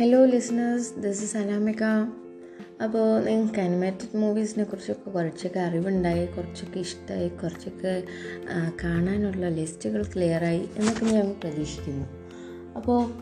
Hello 0.00 0.24
listeners 0.24 0.94
this 0.94 1.24
is 1.24 1.36
Anamika 1.36 1.82
അപ്പോൾ 2.82 3.24
നിങ്ങൾക്ക് 3.24 3.60
animated 3.60 4.16
മൂവീസിനെ 4.16 4.64
കുറിച്ചൊക്കെ 4.64 5.10
കുറച്ചൊക്കെ 5.10 5.60
അറിവുണ്ടായി 5.60 6.26
കുറച്ചൊക്കെ 6.26 6.78
ഇഷ്ടമായി 6.80 7.28
കുറച്ചൊക്കെ 7.28 8.02
കാണാനുള്ള 8.84 9.48
ലിസ്റ്റുകൾ 9.48 10.02
ക്ലിയറായി 10.02 10.68
എന്നൊക്കെ 10.76 11.04
ഞാൻ 11.04 11.36
പ്രതീക്ഷിക്കുന്നു. 11.40 12.06
അപ്പോൾ 12.76 13.12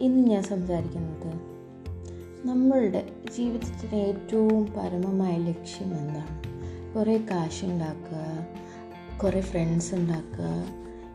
ഇന്ന് 0.00 0.28
ഞാൻ 0.28 0.42
സംസാരിക്കുന്നത് 0.42 1.32
നമ്മളുടെ 2.48 3.08
ജീവിതത്തിന് 3.36 3.94
ഏറ്റവും 3.94 4.72
പരമമായ 4.76 5.36
ലക്ഷ്യം 5.36 5.98
എന്താണ്? 5.98 6.42
കുറേ 6.94 7.16
കാശുണ്ടാക്കുക 7.18 8.46
കുറേ 9.22 9.40
ഫ്രണ്ട്സ് 9.40 9.94
ഉണ്ടാക്കുക 9.94 10.46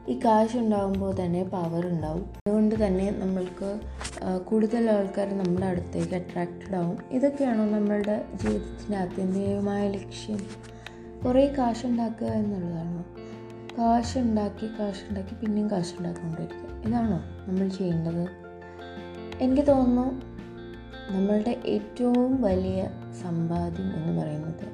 ഈ 0.09 0.19
കാശ് 0.25 0.57
ഉണ്ടാകുമ്പോൾ 0.57 1.15
തന്നെ 1.19 1.43
പവർ 1.43 1.87
ഉണ്ടാവും. 1.87 2.25
അതുകൊണ്ട് 2.25 2.85
തന്നെ 2.85 3.11
നമ്മൾക്ക് 3.11 3.79
കൂടുതൽ 4.45 4.89
ആൾക്കാർ 4.89 5.37
നമ്മുടെ 5.37 5.65
അടുത്തേക്ക് 5.65 6.15
അട്രാക്റ്റഡ് 6.15 6.75
ആവും. 6.75 6.97
ഇതൊക്കെയാണോ 7.11 7.65
നമ്മളുടെ 7.65 8.25
ജീവിതത്തിന്റെ 8.35 8.97
ആത്യന്തികമായ 8.97 9.89
ലക്ഷ്യം? 9.89 10.39
കുറേ 11.25 11.45
കാശുണ്ടാക്കുക 11.57 12.27
എന്നുള്ളതാണോ? 12.27 13.05
കാശുണ്ടാക്കി 13.77 14.67
കാശുണ്ടാക്കി 14.79 15.35
പിന്നെയും 15.35 15.71
കാശുണ്ടാക്കിക്കൊണ്ടിരിക്കുക 15.71 16.87
ഇതാണോ 16.87 17.17
നമ്മൾ 17.47 17.67
ചെയ്യേണ്ടത്? 17.67 18.27
എനിക്ക് 19.41 19.67
തോന്നുന്നു 19.67 20.07
നമ്മളുടെ 21.11 21.61
ഏറ്റവും 21.65 22.41
വലിയ 22.41 22.87
സമ്പാദ്യം 23.21 23.89
എന്ന് 23.95 24.21
പറയുന്നത് 24.21 24.67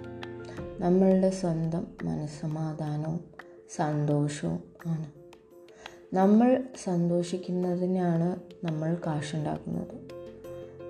നമ്മളുടെ 0.81 1.29
സ്വന്തം 1.29 1.87
മനസ്സമാധാനവും 2.03 3.19
സന്തോഷവും 3.75 4.59
ആണ്. 4.87 5.20
നമ്മൾ 6.13 6.63
സന്തോഷിക്കുന്നതിനാണ് 6.83 8.35
നമ്മൾ 8.65 8.97
കാശുണ്ടാക്കുന്നത്. 9.05 9.93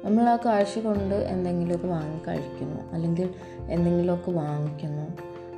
നമ്മൾ 0.05 0.29
ആ 0.29 0.35
കാശ് 0.35 0.79
കൊണ്ട് 0.79 1.15
എന്തെങ്കിലുമൊക്കെ 1.15 1.87
വാങ്ങി 1.87 2.19
കഴിക്കുന്നു 2.27 2.91
അല്ലെങ്കിൽ 2.93 3.29
എന്തെങ്കിലുമൊക്കെ 3.69 4.31
വാങ്ങിക്കുന്നു. 4.31 5.05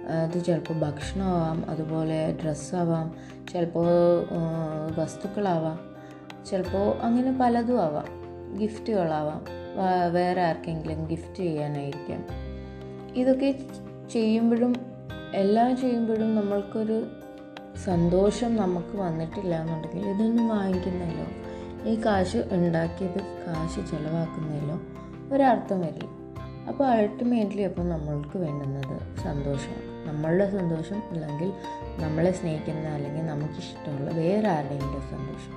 അത് 0.07 0.43
ചിലപ്പോൾ 0.43 0.73
ഭക്ഷണമാവാം 0.73 1.69
അതുപോലെ 1.69 2.37
ഡ്രസ്സാവാം 2.43 3.15
ചിലപ്പോൾ 3.53 3.87
വസ്തുക്കളാവാം 4.97 5.79
ചിലപ്പോൾ 6.49 6.97
അങ്ങനെ 7.01 7.37
പലതും 7.41 7.81
ആവാം. 7.83 8.09
ഗിഫ്റ്റുകളാവാം 8.59 9.45
വേറെ 10.13 10.41
ആർക്കെങ്കിലും 10.41 11.07
ഗിഫ്റ്റ് 11.07 11.35
ചെയ്യാനായിരിക്കാം. 11.35 12.25
ഇതൊക്കെ 13.15 13.55
ചെയ്യുമ്പോഴും 14.11 14.73
എല്ലാം 15.33 15.77
ചെയ്യുമ്പോഴും 15.77 16.35
നമ്മൾക്കൊരു 16.35 17.05
സന്തോഷം 17.77 18.55
നമുക്ക് 18.55 18.97
വന്നിട്ടില്ല 18.97 19.61
എന്നുണ്ടെങ്കിൽ 19.61 20.09
ഇതൊന്നും 20.09 20.47
വാങ്ങിക്കുന്നതിലോ 20.47 21.25
ഈ 21.89 22.01
കാശ് 22.05 22.37
ഉണ്ടാക്കിയത് 22.51 23.21
കാശ് 23.47 23.91
ചിലവാക്കുന്നതിലോ 23.91 24.81
ഒരർത്ഥം 25.33 25.81
വരില്ല. 25.81 26.09
അപ്പോൾ 26.69 26.87
അൾട്ടിമേറ്റ്ലി 26.87 27.61
അപ്പോൾ 27.61 27.89
നമ്മൾക്ക് 27.89 28.37
വേണ്ടുന്നത് 28.37 29.21
സന്തോഷമാണ് 29.23 30.07
നമ്മളുടെ 30.07 30.51
സന്തോഷം 30.51 30.95
അല്ലെങ്കിൽ 30.95 31.51
നമ്മളെ 31.99 32.31
സ്നേഹിക്കുന്ന 32.31 32.87
അല്ലെങ്കിൽ 32.87 33.25
നമുക്കിഷ്ടമുള്ള 33.25 34.11
വേറെ 34.11 34.49
ആരുടെയെങ്കിലും 34.49 35.01
സന്തോഷം. 35.01 35.53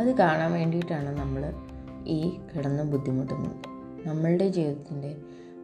അത് 0.00 0.14
കാണാൻ 0.14 0.52
വേണ്ടിയിട്ടാണ് 0.52 1.18
നമ്മൾ 1.18 1.54
ഈ 2.06 2.38
കിടന്ന് 2.38 2.82
ബുദ്ധിമുട്ടുന്നത് 2.82 3.68
നമ്മളുടെ 4.08 4.48
ജീവിതത്തിന്റെ 4.48 5.16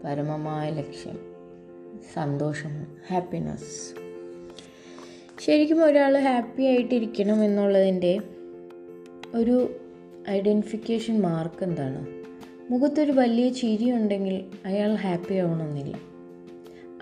പരമമായ 0.04 0.70
ലക്ഷ്യം 0.70 1.18
സന്തോഷം 2.14 2.86
ഹാപ്പിനെസ് 3.10 4.03
ശരിക്കും 5.40 5.84
ഒരാൾ 5.84 6.18
ഹാപ്പി 6.18 6.62
ആയിട്ടിരിക്കണം 6.62 7.44
എന്നുള്ളതിന്റെ 7.44 8.20
ഒരു 9.34 9.74
ഐഡന്റിഫിക്കേഷൻ 10.28 11.20
മാർക്ക് 11.20 11.64
എന്താണ്? 11.64 12.06
മുഖത്തൊരു 12.72 13.12
വലിയ 13.12 13.48
ചിരി 13.48 13.91
ഉണ്ടെങ്കിൽ 13.92 14.44
അയാൾ 14.66 14.94
ഹാപ്പി 14.94 15.34
ആവണമെന്നില്ല. 15.34 15.94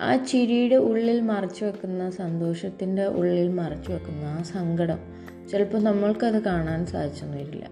ആ 0.00 0.16
ചിരിയുടെ 0.16 0.74
ഉള്ളിൽ 0.74 1.20
മറച്ചു 1.20 1.64
വെക്കുന്ന 1.64 2.10
സന്തോഷത്തിന്റെ 2.10 3.06
ഉള്ളിൽ 3.06 3.48
മറച്ചു 3.48 3.92
വെക്കുന്ന 3.92 4.24
ആ 4.24 4.42
സങ്കടം 4.42 4.98
ചിലപ്പോൾ 5.50 5.82
നമ്മൾക്കത് 5.82 6.42
കാണാൻ 6.42 6.86
സാധിച്ചെന്ന് 6.86 7.36
വരില്ല 7.36 7.64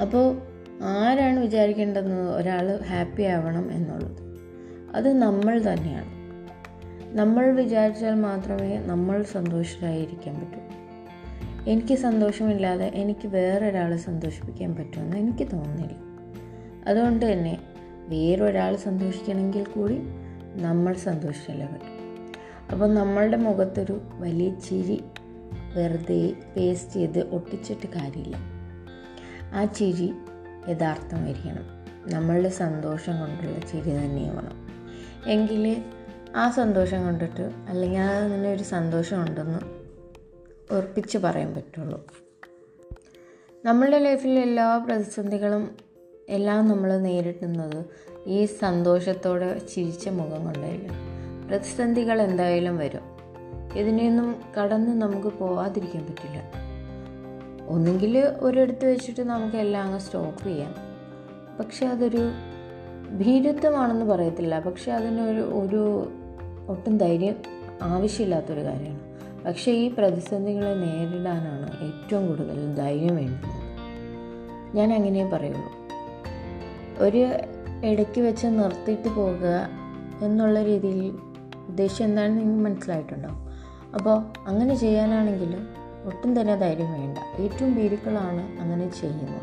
അപ്പോൾ 0.00 0.40
ആരാണ് 0.82 1.40
വിചാരിക്കേണ്ടത് 1.40 2.12
ഒരാൾ 2.12 2.80
ഹാപ്പി 2.84 3.22
ആവണം 3.22 3.72
എന്നുള്ളത്? 3.72 4.22
അത് 4.94 5.12
നമ്മൾ 5.12 5.58
തന്നെയാണ്. 5.60 6.13
നമ്മൾ 7.14 7.50
വിചാരിച്ചാൽ 7.50 8.14
മാത്രമേ 8.14 8.78
നമ്മൾ 8.78 9.22
സന്തോഷരായിരിക്കാൻ 9.22 10.34
പറ്റൂ. 10.34 10.60
എനിക്ക് 11.70 11.94
സന്തോഷമില്ലാതെ 11.94 12.84
എനിക്ക് 12.84 13.28
വേറൊരാളെ 13.28 13.96
സന്തോഷിപ്പിക്കാൻ 13.96 14.74
പറ്റുമെന്ന് 14.74 15.16
എനിക്ക് 15.16 15.52
തോന്നുന്നില്ല. 15.52 15.96
അതുകൊണ്ട് 16.86 17.32
തന്നെ 17.32 17.58
വേറൊരാൾ 18.08 18.76
സന്തോഷിക്കണമെങ്കിൽ 18.76 19.64
കൂടി 19.64 19.98
നമ്മൾ 20.62 20.94
സന്തോഷിച്ചല്ലേ 20.94 21.66
പറ്റും. 21.66 21.94
അപ്പോൾ 22.72 22.94
നമ്മളുടെ 22.94 23.36
മുഖത്തൊരു 23.36 24.00
വലിയ 24.12 24.50
ചിരി 24.50 25.04
വെറുതെ 25.74 26.32
പേസ്റ്റ് 26.56 26.92
ചെയ്ത് 26.92 27.30
ഒട്ടിച്ചിട്ട് 27.30 27.86
കാര്യമില്ല. 27.86 28.36
ആ 29.54 29.64
ചിരി 29.64 30.12
യഥാർത്ഥമായിരിക്കണം 30.68 31.64
നമ്മളുടെ 32.10 32.48
സന്തോഷം 32.48 33.20
കൊണ്ടുള്ള 33.20 33.58
ചിരി 33.58 33.90
തന്നെയാവണം. 33.90 34.68
എങ്കിൽ 35.26 35.82
ആ 36.36 36.50
സന്തോഷം 36.50 37.04
കണ്ടിട്ട് 37.04 37.50
അല്ലെങ്കിൽ 37.68 37.98
അത് 37.98 38.24
അങ്ങനെ 38.24 38.52
ഒരു 38.52 38.62
സന്തോഷം 38.62 39.22
ഉണ്ടെന്ന് 39.22 39.58
ഉറപ്പിച്ച് 40.74 41.18
പറയാൻ 41.18 41.54
പറ്റുള്ളൂ. 41.54 42.06
നമ്മളുടെ 43.64 43.98
ലൈഫിൽ 43.98 44.38
എല്ലാ 44.38 44.78
പ്രതിസന്ധികളും 44.78 45.76
എല്ലാം 46.28 46.68
നമ്മൾ 46.68 46.98
നേരിടുന്നത് 46.98 47.84
ഈ 48.26 48.44
സന്തോഷത്തോടെ 48.44 49.58
ചിരിച്ച 49.58 50.08
മുഖം 50.08 50.44
കൊണ്ടായിരിക്കും. 50.44 50.94
പ്രതിസന്ധികൾ 51.48 52.22
എന്തായാലും 52.22 52.76
വരും. 52.78 53.00
ഇതിനെയൊന്നും 53.74 54.42
കടന്ന് 54.60 55.02
നമുക്ക് 55.02 55.28
പോവാതിരിക്കാൻ 55.28 56.06
പറ്റില്ല. 56.06 56.52
ഒന്നുകിൽ 57.68 58.18
ഒരിടത്ത് 58.18 58.92
വെച്ചിട്ട് 58.92 59.20
നമുക്ക് 59.20 59.56
എല്ലാം 59.56 59.84
അങ്ങ് 59.84 59.98
സ്റ്റോപ്പ് 59.98 60.44
ചെയ്യാം. 60.44 60.74
പക്ഷെ 61.58 61.86
അതൊരു 61.86 62.30
ഭീരുത്വമാണെന്ന് 63.18 64.04
പറയത്തില്ല. 64.04 64.60
പക്ഷെ 64.60 64.92
അതിനൊരു 64.92 65.40
ഒരു 65.40 66.12
ഒട്ടും 66.68 66.98
ധൈര്യം 66.98 67.34
ആവശ്യമില്ലാത്തൊരു 67.82 68.60
കാര്യമാണ്. 68.60 69.00
പക്ഷേ 69.44 69.72
ഈ 69.72 69.94
പ്രതിസന്ധികളെ 69.98 70.74
നേരിടാനാണ് 70.74 71.84
ഏറ്റവും 71.84 72.26
കൂടുതൽ 72.28 72.74
ധൈര്യം 72.74 73.16
വേണ്ടത്. 73.16 73.64
ഞാൻ 74.76 74.92
അങ്ങനെ 74.92 75.30
പറയുള്ളൂ. 75.32 75.72
ഒരു 76.98 77.28
ഇടയ്ക്ക് 77.84 78.20
വെച്ച് 78.20 78.46
നിർത്തിയിട്ട് 78.46 79.08
പോകുക 79.08 79.68
എന്നുള്ള 80.22 80.62
രീതിയിൽ 80.62 81.18
ഉദ്ദേശം 81.68 82.04
എന്താണെന്ന് 82.04 82.40
നിങ്ങൾക്ക് 82.40 82.64
മനസ്സിലായിട്ടുണ്ടാവും. 82.64 83.44
അപ്പോൾ 83.94 84.22
അങ്ങനെ 84.46 84.74
ചെയ്യാനാണെങ്കിൽ 84.74 85.56
ഒട്ടും 86.04 86.40
തന്നെ 86.40 86.56
ധൈര്യം 86.56 86.92
വേണ്ട. 86.92 87.18
ഏറ്റവും 87.40 87.74
ഭീരുക്കളാണ് 87.74 88.60
അങ്ങനെ 88.60 88.90
ചെയ്യുന്നത്. 88.90 89.42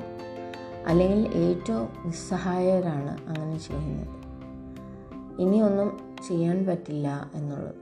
അല്ലെങ്കിൽ 0.87 1.29
ഏറ്റവും 1.35 1.89
നിസ്സഹായരാണ് 2.05 3.17
അങ്ങനെ 3.27 3.57
ചെയ്യുന്നത്. 3.57 4.07
ഇനിയൊന്നും 5.41 6.10
ചെയ്യാൻ 6.27 6.65
പറ്റില്ല 6.65 7.31
എന്നുള്ളത്. 7.35 7.75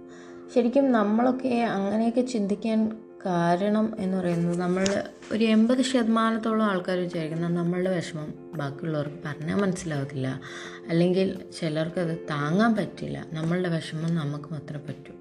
ശരിക്കും 0.55 0.91
നമ്മളൊക്കെ 0.91 1.55
അങ്ങനെയൊക്കെ 1.55 2.21
ചിന്തിക്കാൻ 2.21 2.97
കാരണം 3.25 3.95
എന്ന് 3.99 4.17
പറയുന്നത് 4.17 4.57
നമ്മൾ 4.57 5.03
ഒരു 5.31 5.45
എൺപത് 5.45 5.81
ശതമാനത്തോളം 5.81 6.65
ആൾക്കാർ 6.65 6.97
വിചാരിക്കുന്നത് 6.97 7.53
നമ്മളുടെ 7.53 7.95
വിഷമം 7.95 8.33
ബാക്കിയുള്ളവർക്ക് 8.55 9.15
പറഞ്ഞാൽ 9.25 9.55
മനസ്സിലാവത്തില്ല. 9.55 10.41
അല്ലെങ്കിൽ 10.89 11.39
ചിലർക്കത് 11.59 12.17
താങ്ങാൻ 12.29 12.75
പറ്റില്ല. 12.75 13.25
നമ്മളുടെ 13.33 13.69
വിഷമം 13.69 14.15
നമുക്ക് 14.15 14.53
മാത്രമേ 14.53 14.79
പറ്റൂ. 14.79 15.13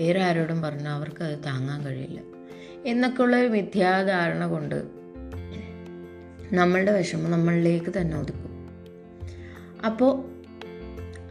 വേറെ 0.00 0.22
ആരോടും 0.22 0.62
പറഞ്ഞാൽ 0.62 0.94
അവർക്കത് 0.94 1.38
താങ്ങാൻ 1.44 1.84
കഴിയില്ല. 1.84 2.20
എന്നൊക്കെയുള്ള 2.86 3.36
ഒരു 3.36 3.48
മിഥ്യാധാരണ 3.48 4.46
കൊണ്ട് 4.46 4.84
നമ്മളുടെ 6.52 6.96
വിഷമം 6.96 7.30
നമ്മളിലേക്ക് 7.30 7.92
തന്നെ 7.98 8.20
ഒതുക്കും. 8.20 8.68
അപ്പോൾ 9.86 10.37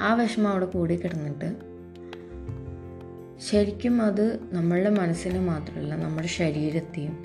ആ 0.02 0.14
വിഷമം 0.14 0.48
അവിടെ 0.48 0.66
കൂടി 0.66 0.96
കിടന്നിട്ട് 0.96 1.50
ശരിക്കും 3.50 4.02
അത് 4.02 4.40
നമ്മളുടെ 4.54 4.90
മനസ്സിനെ 4.90 5.40
മാത്രമല്ല 5.40 5.96
നമ്മുടെ 5.96 6.28
ശരീരത്തെയും 6.28 7.18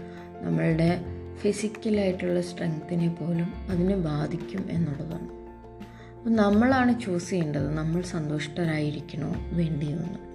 നമ്മളുടെ 0.43 1.05
ഫിസിക്കലായിട്ടുള്ള 1.41 2.41
സ്ട്രെങ്ത്തിനെ 2.41 3.09
പോലും 3.15 3.71
അതിനെ 3.71 3.97
ബാധിക്കും 3.97 4.67
എന്നുള്ളതാണ്. 4.71 5.29
അപ്പം 6.19 6.37
നമ്മളാണ് 6.37 7.01
ചൂസ് 7.01 7.31
ചെയ്യേണ്ടത് 7.31 7.75
നമ്മൾ 7.75 8.03
സന്തുഷ്ടരായിരിക്കണോ 8.03 9.35
വേണ്ടിയോ 9.53 9.97
എന്നുള്ളത് 9.97 10.29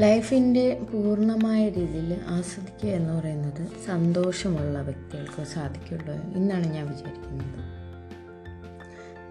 ലൈഫിന്റെ 0.00 0.80
പൂർണമായ 0.92 1.68
രീതിയിൽ 1.68 2.20
ആസ്വദിക്കുക 2.26 2.88
എന്ന് 2.88 3.12
പറയുന്നത് 3.12 3.62
സന്തോഷമുള്ള 3.86 4.80
വ്യക്തികൾക്ക് 4.80 5.42
സാധിക്കുള്ളൂ 5.42 6.14
എന്നാണ് 6.14 6.66
ഞാൻ 6.66 6.86
വിചാരിക്കുന്നത്. 6.86 7.64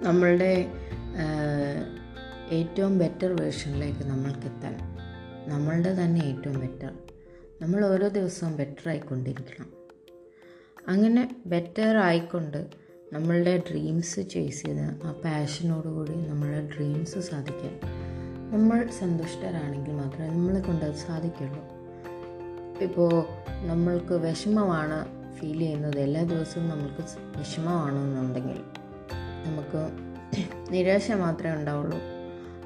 നമ്മളുടെ 0.03 0.67
ഏറ്റവും 2.51 2.99
ബെറ്റർ 2.99 3.41
വേർഷനിലേക്ക് 3.41 4.03
നമ്മൾക്ക് 4.03 4.47
എത്താൻ 4.47 4.75
നമ്മളുടെ 5.47 6.03
തന്നെ 6.03 6.21
ഏറ്റവും 6.25 6.59
ബെറ്റർ 6.59 6.93
നമ്മൾ 7.61 7.85
ഓരോ 7.85 8.07
ദിവസവും 8.07 8.57
ബെറ്റർ 8.57 8.89
ആയിക്കൊണ്ടിരിക്കണം. 8.89 9.69
അങ്ങനെ 10.87 11.35
ബെറ്റർ 11.45 11.97
ആയിക്കൊണ്ട് 11.97 12.67
നമ്മളുടെ 13.13 13.63
ഡ്രീംസ് 13.69 14.29
ചേസ് 14.29 14.65
ചെയ്ത് 14.65 15.07
ആ 15.07 15.11
പാഷനോടുകൂടി 15.11 16.11
നമ്മളുടെ 16.11 16.69
ഡ്രീംസ് 16.75 17.19
സാധിക്കാൻ 17.19 17.79
നമ്മൾ 18.53 18.89
സന്തുഷ്ടരാണെങ്കിൽ 18.99 19.91
മാത്രമേ 19.91 20.27
നമ്മളെ 20.27 20.59
കൊണ്ട് 20.59 20.85
അത് 20.85 20.95
സാധിക്കുള്ളൂ. 20.95 21.63
ഇപ്പോൾ 22.83 23.25
നമ്മൾക്ക് 23.67 24.13
വിഷമമാണ് 24.13 24.97
ഫീൽ 25.35 25.59
ചെയ്യുന്നത്. 25.59 25.99
എല്ലാ 25.99 26.23
ദിവസവും 26.23 26.69
നമ്മൾക്ക് 26.69 27.03
വിഷമമാണെന്നുണ്ടെങ്കിൽ 27.37 28.61
നമുക്ക് 29.45 30.06
നിരാശ 30.71 31.11
മാത്രമേ 31.11 31.53
ഉണ്ടാവുള്ളൂ. 31.53 31.99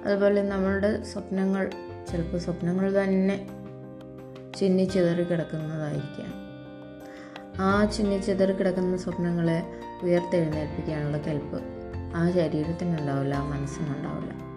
അതുപോലെ 0.05 0.43
നമ്മളുടെ 0.43 1.03
സ്വപ്നങ്ങൾ 1.03 1.71
ചിലപ്പോൾ 2.11 2.37
സ്വപ്നങ്ങൾ 2.37 3.03
തന്നെ 3.03 3.47
ചിന്നി 4.57 4.83
ചിതറി 4.83 5.23
കിടക്കുന്നതായിരിക്കാം. 5.23 6.41
ആ 7.59 7.85
ചിന്നി 7.85 8.17
ചിതറി 8.17 8.53
കിടക്കുന്ന 8.53 8.97
സ്വപ്നങ്ങളെ 8.97 9.63
ഉയർത്തെഴുന്നേൽപ്പിക്കാനുള്ള 10.03 11.17
കെൽപ്പ് 11.17 11.61
ആ 12.15 12.31
ശരീരത്തിനുണ്ടാവില്ല 12.31 13.35
ആ 13.35 13.49
മനസ്സിനുണ്ടാവില്ല. 13.49 14.51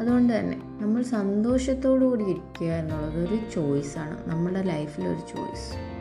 അതുകൊണ്ട് 0.00 0.38
തന്നെ 0.38 0.60
നമ്മൾ 0.82 1.02
സന്തോഷത്തോടു 1.02 2.04
കൂടി 2.04 2.24
ഇരിക്കുക 2.24 2.66
എന്നുള്ളത് 2.66 3.28
ഒരു 3.28 3.50
ചോയ്സാണ്. 3.54 4.30
നമ്മുടെ 4.30 4.62
ലൈഫിലൊരു 4.62 5.18
ചോയ്സ്. 5.18 5.94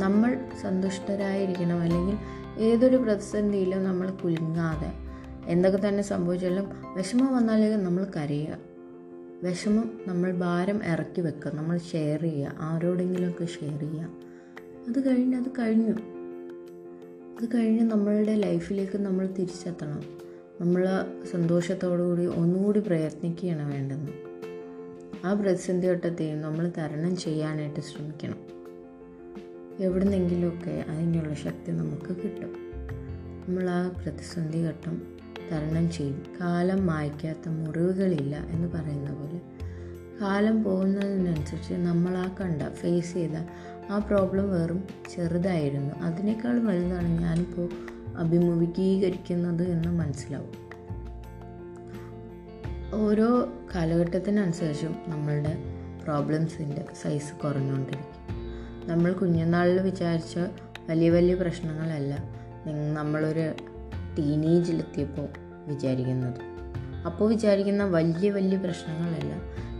നമ്മൾ 0.00 0.38
സന്തുഷ്ടരായിരിക്കണം 0.62 1.80
അല്ലെങ്കിൽ 1.80 2.16
ഏതൊരു 2.58 2.96
പ്രതിസന്ധിയിലും 2.96 3.84
നമ്മൾ 3.84 4.10
കുലുങ്ങാതെ 4.10 4.92
എന്തൊക്കെ 5.46 5.88
തന്നെ 5.88 6.02
സംഭവിച്ചാലും 6.02 6.64
വിഷമം 6.96 7.36
വന്നാലേ 7.36 7.76
നമ്മൾ 7.76 8.06
കരയുക. 8.16 8.58
വിഷമം 9.42 10.00
നമ്മൾ 10.08 10.32
ഭാരം 10.32 10.84
ഇറക്കി 10.84 11.20
വെക്കുക. 11.20 11.52
നമ്മൾ 11.54 11.78
ഷെയർ 11.78 12.22
ചെയ്യുക. 12.22 12.52
ആരോടെങ്കിലുമൊക്കെ 12.58 13.44
ഷെയർ 13.44 13.80
ചെയ്യുക. 13.80 14.08
അത് 14.88 15.06
കഴിഞ്ഞ് 15.06 15.36
അത് 15.36 15.48
കഴിഞ്ഞു. 15.58 15.92
അത് 17.40 17.48
കഴിഞ്ഞ് 17.54 17.90
നമ്മളുടെ 17.90 18.34
ലൈഫിലേക്ക് 18.34 18.98
നമ്മൾ 18.98 19.26
തിരിച്ചെത്തണം. 19.26 20.02
നമ്മൾ 20.60 20.88
സന്തോഷത്തോടുകൂടി 21.32 22.26
ഒന്നുകൂടി 22.26 22.80
പ്രയത്നിക്കുകയാണ് 22.80 23.72
വേണ്ടത്. 23.72 24.08
ആ 25.26 25.34
പ്രതിസന്ധി 25.34 25.88
ഘട്ടത്തെയും 25.88 26.40
നമ്മൾ 26.40 26.72
തരണം 26.78 27.16
ചെയ്യാനായിട്ട് 27.16 27.80
ശ്രമിക്കണം. 27.80 28.61
എവിടുന്നെങ്കിലുമൊക്കെ 29.80 30.84
അതിനുള്ള 30.88 31.34
ശക്തി 31.34 31.70
നമുക്ക് 31.70 32.16
കിട്ടും. 32.16 32.54
നമ്മൾ 33.46 33.70
ആ 33.70 33.88
പ്രതിസന്ധി 33.88 34.58
ഘട്ടം 34.58 35.02
തരണം 35.52 35.90
ചെയ്യും. 35.90 36.22
കാലം 36.40 36.86
മായ്ക്കാത്ത 36.86 37.48
മുറിവുകളില്ല 37.48 38.36
എന്ന് 38.36 38.68
പറയുന്ന 38.68 39.12
പോലെ 39.12 39.40
കാലം 40.20 40.62
പോകുന്നതിനനുസരിച്ച് 40.62 41.74
നമ്മൾ 41.74 42.18
ആ 42.18 42.34
കണ്ട 42.40 42.62
ഫേസ് 42.74 43.14
ചെയ്ത 43.14 43.30
ആ 43.90 43.98
പ്രോബ്ലം 43.98 44.50
വെറും 44.50 44.84
ചെറുതായിരുന്നു. 45.16 45.94
അതിനേക്കാൾ 45.94 46.60
വലുതാണ് 46.60 47.20
ഞാനിപ്പോൾ 47.20 47.68
അഭിമുഖീകരിക്കുന്നത് 48.16 49.62
എന്ന് 49.62 49.88
മനസ്സിലാവും. 49.88 50.62
ഓരോ 52.94 53.52
കാലഘട്ടത്തിനനുസരിച്ചും 53.74 54.96
നമ്മളുടെ 55.06 55.56
പ്രോബ്ലംസിന്റെ 56.04 56.84
സൈസ് 57.02 57.32
കുറഞ്ഞുകൊണ്ടിരിക്കും. 57.42 58.11
നമ്മൾ 58.84 59.12
കുഞ്ഞുനാളിൽ 59.12 59.80
വിചാരിച്ച 59.80 60.38
വലിയ 60.90 61.10
വലിയ 61.10 61.34
പ്രശ്നങ്ങളല്ല 61.34 62.18
നമ്മളൊരു 62.94 63.52
ടീനേജിലെത്തിയപ്പോൾ 64.18 65.28
വിചാരിക്കുന്നത്. 65.66 66.40
അപ്പോൾ 67.06 67.28
വിചാരിക്കുന്ന 67.28 67.84
വലിയ 67.84 68.30
വലിയ 68.30 68.58
പ്രശ്നങ്ങളല്ല 68.58 69.34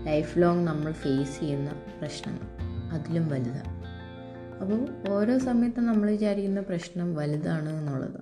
ലൈഫ് 0.05 0.39
ലോങ് 0.39 0.67
നമ്മൾ 0.67 0.93
ഫേസ് 0.93 1.41
ചെയ്യുന്ന 1.41 1.71
പ്രശ്നങ്ങൾ. 2.01 2.49
അതിലും 2.93 3.29
വലുതാണ്. 3.29 3.83
അപ്പോൾ 4.61 5.11
ഓരോ 5.13 5.39
സമയത്തും 5.39 5.87
നമ്മൾ 5.87 6.11
വിചാരിക്കുന്ന 6.11 6.61
പ്രശ്നം 6.61 7.15
വലുതാണ് 7.15 7.69
എന്നുള്ളത്. 7.69 8.21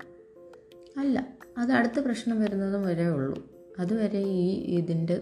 അല്ല 0.98 1.26
അത് 1.58 1.72
അടുത്ത 1.72 2.00
പ്രശ്നം 2.00 2.40
വരുന്നതും 2.40 2.86
വരെ 2.86 3.08
ഉള്ളൂ. 3.08 3.46
അതുവരെ 3.78 4.18
ഈ 4.18 4.50
ഇതിന്റെ 4.50 5.20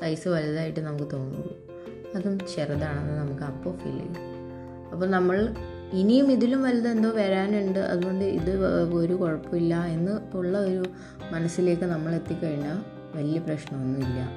സൈസ് 0.00 0.28
വലുതായിട്ട് 0.28 0.80
നമുക്ക് 0.80 1.10
തോന്നുള്ളൂ. 1.12 1.56
അതും 2.16 2.38
ചെറുതാണെന്ന് 2.38 3.14
നമുക്ക് 3.14 3.42
അപ്പോൾ 3.42 3.76
ഫീൽ 3.76 3.98
ചെയ്യും. 3.98 4.27
അപ്പോൾ 4.92 5.06
നമ്മൾ 5.06 5.54
ഇനിയും 5.92 6.32
ഇതിലും 6.32 6.62
വലുത് 6.62 6.88
എന്തോ 6.88 7.10
വരാനുണ്ട്. 7.10 7.78
അതുകൊണ്ട് 7.78 8.24
ഇത് 8.24 8.50
ഒരു 8.94 9.12
കുഴപ്പമില്ല 9.12 9.84
എന്ന് 9.84 10.36
ഉള്ള 10.36 10.58
ഒരു 10.58 10.84
മനസ്സിലേക്ക് 11.32 11.82
നമ്മൾ 11.82 12.14
എത്തിക്കഴിഞ്ഞാൽ 12.14 12.78
വലിയ 13.16 13.38
പ്രശ്നമൊന്നുമില്ല. 13.38 14.28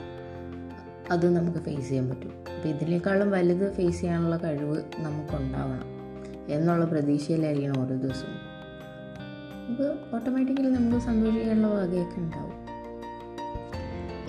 അത് 1.11 1.35
നമുക്ക് 1.35 1.57
ഫേസ് 1.57 1.89
ചെയ്യാൻ 1.89 2.09
പറ്റും. 2.09 2.33
അപ്പോൾ 2.55 2.69
ഇതിനേക്കാളും 2.69 3.31
വലുത് 3.31 3.73
ഫേസ് 3.73 4.01
ചെയ്യാനുള്ള 4.01 4.37
കഴിവ് 4.37 4.77
നമുക്കുണ്ടാവണം 4.99 5.89
എന്നുള്ള 6.49 6.85
പ്രതീക്ഷയിലായിരിക്കണം 6.85 7.85
ഓരോ 7.85 7.95
ദിവസവും. 7.95 8.37
നമുക്ക് 9.65 10.15
ഓട്ടോമാറ്റിക്കലി 10.15 10.69
നമുക്ക് 10.69 11.05
സന്തോഷിക്കാനുള്ള 11.05 11.67
വകയൊക്കെ 11.67 12.19
ഉണ്ടാവും. 12.19 12.61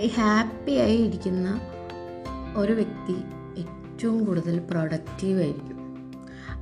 ഈ 0.01 0.07
ഹാപ്പി 0.07 0.73
ആയി 0.73 0.97
ഇരിക്കുന്ന 0.97 1.61
ഒരു 2.57 2.73
വ്യക്തി 2.73 3.17
ഏറ്റവും 3.61 4.25
കൂടുതൽ 4.25 4.59
പ്രൊഡക്റ്റീവായിരിക്കും 4.59 5.72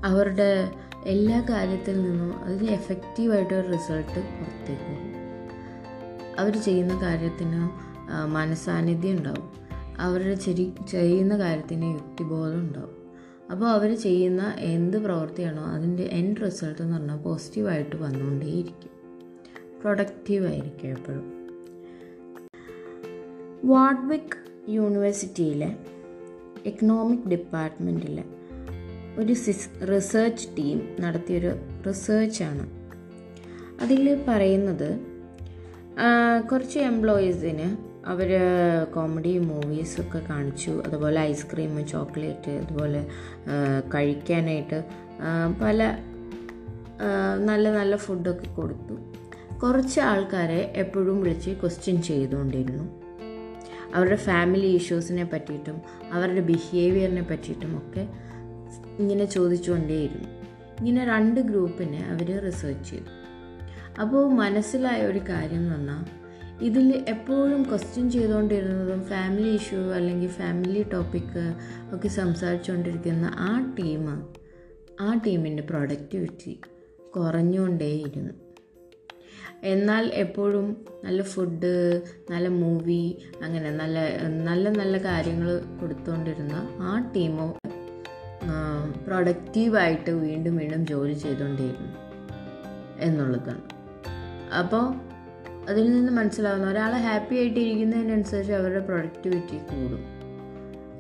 അവരുടെ 0.04 0.70
എല്ലാ 1.04 1.46
കാര്യത്തിൽ 1.50 2.02
നിന്നും 2.02 2.38
അതിന് 2.38 2.70
എഫക്റ്റീവായിട്ടൊരു 2.70 3.66
റിസൾട്ട് 3.66 4.08
പുറത്തേക്ക് 4.08 4.82
വരും. 4.82 5.20
അവർ 6.38 6.62
ചെയ്യുന്ന 6.62 7.02
കാര്യത്തിന് 7.02 7.70
മനസാന്നിധ്യം 8.26 9.16
ഉണ്ടാവും. 9.16 9.50
അവരുടെ 9.98 10.34
ചെരി 10.34 10.72
ചെയ്യുന്ന 10.90 11.38
കാര്യത്തിന് 11.38 11.84
യുക്തിബോധം 11.84 12.60
ഉണ്ടാവും. 12.60 12.96
അപ്പോൾ 13.50 13.68
അവർ 13.68 13.96
ചെയ്യുന്ന 13.96 14.54
എന്ത് 14.58 14.96
പ്രവൃത്തിയാണോ 14.96 15.64
അതിന്റെ 15.64 16.02
എൻഡ് 16.02 16.36
റിസൾട്ട് 16.44 16.82
എന്ന് 16.82 16.96
പറഞ്ഞാൽ 16.96 17.16
പോസിറ്റീവായിട്ട് 17.16 17.96
വന്നുകൊണ്ടേയിരിക്കും. 17.96 18.90
പ്രൊഡക്റ്റീവായിരിക്കും 19.80 20.88
എപ്പോഴും. 20.88 21.40
വാഡ്വിക് 23.64 24.52
യൂണിവേഴ്സിറ്റിയിലെ 24.68 25.76
എക്കണോമിക് 26.66 27.28
ഡിപ്പാർട്ട്മെന്റിലെ 27.28 28.24
ഒരു 29.20 29.34
സിസ് 29.34 29.68
റിസർച്ച് 29.90 30.48
ടീം 30.58 30.78
നടത്തിയൊരു 31.00 31.52
റിസർച്ചാണ് 31.86 32.64
അതിൽ 33.82 34.04
പറയുന്നത് 34.28 34.90
കുറച്ച് 36.50 36.78
എംപ്ലോയീസിന് 36.78 37.68
അവർ 38.06 38.30
കോമഡി 38.94 39.32
മൂവീസൊക്കെ 39.38 40.20
കാണിച്ചു. 40.30 40.82
അതുപോലെ 40.86 41.20
ഐസ്ക്രീം 41.20 41.86
ചോക്ലേറ്റ് 41.86 42.50
അതുപോലെ 42.50 43.00
കഴിക്കാനായിട്ട് 43.94 44.78
പല 45.62 45.78
നല്ല 47.40 47.70
നല്ല 47.70 47.96
ഫുഡൊക്കെ 47.96 48.48
കൊടുത്തു. 48.54 48.96
കുറച്ച് 49.62 50.00
ആൾക്കാരെ 50.00 50.72
എപ്പോഴും 50.76 51.20
വിളിച്ച് 51.22 51.50
ക്വസ്റ്റ്യൻ 51.50 52.02
ചെയ്തുകൊണ്ടിരുന്നു. 52.02 52.86
അവരുടെ 53.94 54.16
ഫാമിലി 54.16 54.66
ഇഷ്യൂസിനെ 54.66 55.24
പറ്റിയിട്ടും 55.24 55.78
അവരുടെ 56.12 56.40
ബിഹേവിയറിനെ 56.40 57.22
പറ്റിയിട്ടും 57.22 57.72
ഒക്കെ 57.78 58.02
ഇങ്ങനെ 59.00 59.24
ചോദിച്ചുകൊണ്ടേയിരുന്നു. 59.24 60.28
ഇങ്ങനെ 60.78 61.02
രണ്ട് 61.04 61.40
ഗ്രൂപ്പിനെ 61.40 62.00
അവർ 62.12 62.28
റിസർച്ച് 62.46 62.90
ചെയ്തു. 62.90 63.10
അപ്പോൾ 64.02 64.22
മനസ്സിലായ 64.34 65.00
ഒരു 65.06 65.20
കാര്യം 65.28 65.62
എന്ന് 65.62 65.74
പറഞ്ഞാൽ 65.74 66.04
ഇതിൽ 66.68 66.88
എപ്പോഴും 67.08 67.60
ക്വസ്റ്റ്യൻ 67.62 68.06
ചെയ്തുകൊണ്ടിരുന്നതും 68.10 69.00
ഫാമിലി 69.02 69.50
ഇഷ്യൂ 69.58 69.80
അല്ലെങ്കിൽ 69.98 70.30
ഫാമിലി 70.40 70.82
ടോപ്പിക്ക് 70.92 71.44
ഒക്കെ 71.94 72.08
സംസാരിച്ചുകൊണ്ടിരിക്കുന്ന 72.08 73.26
ആ 73.48 73.52
ടീം 73.78 74.04
ആ 75.00 75.08
ടീമിന്റെ 75.26 75.62
പ്രൊഡക്ടിവിറ്റി 75.62 76.54
കുറഞ്ഞുകൊണ്ടേയിരുന്നു. 77.16 78.34
എന്നാൽ 79.64 80.04
എപ്പോഴും 80.14 80.66
നല്ല 81.04 81.22
ഫുഡ് 81.22 81.72
നല്ല 82.30 82.48
മൂവി 82.60 83.02
അങ്ങനെ 83.42 83.70
നല്ല 83.70 83.98
നല്ല 84.48 84.68
നല്ല 84.70 84.98
കാര്യങ്ങൾ 84.98 85.50
കൊടുത്തുകൊണ്ടിരുന്ന 85.80 86.56
ആ 86.90 86.92
ടീമോ 87.16 87.48
പ്രൊഡക്റ്റീവായിട്ട് 89.06 90.10
വീണ്ടും 90.10 90.56
വീണ്ടും 90.56 90.86
ജോലി 90.86 91.12
ചെയ്തുകൊണ്ടേയിരുന്നു 91.12 91.92
എന്നുള്ളതാണ്. 92.98 93.62
അപ്പോൾ 94.58 95.10
അതിൽ 95.70 95.92
നിന്ന് 95.92 96.12
മനസ്സിലാവുന്ന 96.12 96.70
ഒരാൾ 96.70 96.90
ഹാപ്പി 96.90 97.34
ആയിട്ട് 97.34 97.60
ഇരിക്കുന്നതിനനുസരിച്ച് 97.60 98.52
അവരുടെ 98.52 98.78
പ്രൊഡക്ടിവിറ്റി 98.78 99.56
കൂടും. 99.56 100.02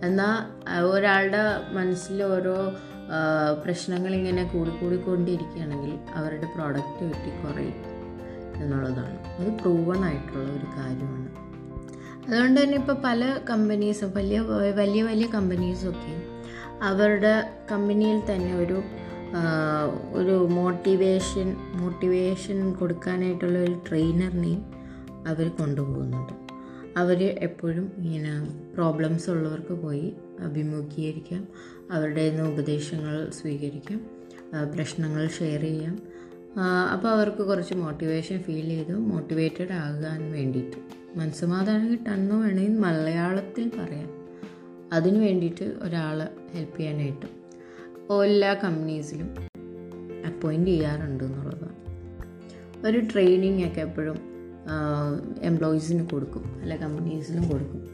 എന്നാൽ 0.04 0.80
ഒരാളുടെ 0.80 1.38
മനസ്സിൽ 1.72 2.22
ഓരോ 2.22 2.72
പ്രശ്നങ്ങൾ 3.64 4.14
ഇങ്ങനെ 4.14 4.44
കൂടിക്കൂടിക്കൊണ്ടിരിക്കുകയാണെങ്കിൽ 4.44 5.98
അവരുടെ 6.14 6.46
പ്രൊഡക്ടിവിറ്റി 6.56 7.30
കുറയും 7.42 7.78
എന്നുള്ളതാണ്. 8.62 9.18
അത് 9.38 9.52
പ്രൂവൺ 9.58 10.04
ആയിട്ടുള്ള 10.04 10.52
ഒരു 10.52 10.66
കാര്യമാണ്. 10.78 11.28
അതുകൊണ്ട് 12.28 12.60
തന്നെ 12.60 12.76
ഇപ്പോൾ 12.76 12.96
പല 13.04 13.38
കമ്പനീസും 13.50 14.12
വലിയ 14.16 14.40
വലിയ 14.76 15.02
വലിയ 15.02 15.26
കമ്പനീസൊക്കെ 15.26 16.29
അവരുടെ 16.82 17.50
കമ്പനിയിൽ 17.72 18.20
തന്നെ 18.30 18.54
ഒരു 18.56 18.82
ഒരു 20.12 20.48
മോട്ടിവേഷൻ 20.48 21.56
മോട്ടിവേഷൻ 21.74 22.74
കൊടുക്കാനായിട്ടുള്ള 22.74 23.58
ഒരു 23.58 23.82
ട്രെയിനറിനെയും 23.88 24.62
അവർ 25.26 25.48
കൊണ്ടുപോകുന്നുണ്ട്. 25.48 26.32
അവർ 26.98 27.22
എപ്പോഴും 27.22 27.92
ഇങ്ങനെ 27.98 28.32
പ്രോബ്ലംസ് 28.74 29.30
ഉള്ളവർക്ക് 29.30 29.72
പോയി 29.72 30.12
അഭിമുഖീകരിക്കാം 30.40 31.48
അവരുടെ 31.90 32.30
നിന്ന് 32.30 32.42
ഉപദേശങ്ങൾ 32.42 33.30
സ്വീകരിക്കാം 33.30 34.00
പ്രശ്നങ്ങൾ 34.74 35.28
ഷെയർ 35.38 35.60
ചെയ്യാം. 35.60 35.98
അപ്പോൾ 36.92 37.08
അവർക്ക് 37.08 37.42
കുറച്ച് 37.42 37.74
മോട്ടിവേഷൻ 37.74 38.38
ഫീൽ 38.42 38.68
ചെയ്തു 38.68 38.92
മോട്ടിവേറ്റഡ് 38.92 39.72
ആകാൻ 39.72 40.32
വേണ്ടിയിട്ട്. 40.32 40.78
മനസ്സമാധാനം 41.18 41.92
കിട്ടാമെന്ന് 41.92 42.34
വേണമെങ്കിൽ 42.34 42.78
മലയാളത്തിൽ 42.78 43.68
പറയാം. 43.78 44.19
അതിന് 44.92 45.18
വേണ്ടിയിട്ട് 45.18 45.64
ഒരാളെ 45.82 46.28
ഹെൽപ്പ് 46.54 46.78
ചെയ്യാനായിട്ട് 46.78 47.26
എല്ലാ 48.24 48.54
കമ്പനീസിലും 48.54 49.36
അപ്പോയിന്റ് 50.26 50.70
ചെയ്യാറുണ്ട് 50.70 51.24
എന്നുള്ളതാണ് 51.24 51.80
ഒരു 52.86 52.98
ട്രെയിനിങ് 52.98 53.66
ഒക്കെ 53.66 53.80
എപ്പോഴും 53.80 54.18
എംപ്ലോയീസിന് 55.42 56.06
കൊടുക്കും. 56.06 56.58
അല്ല 56.60 56.76
കമ്പനീസിലും 56.76 57.48
കൊടുക്കും. 57.48 57.90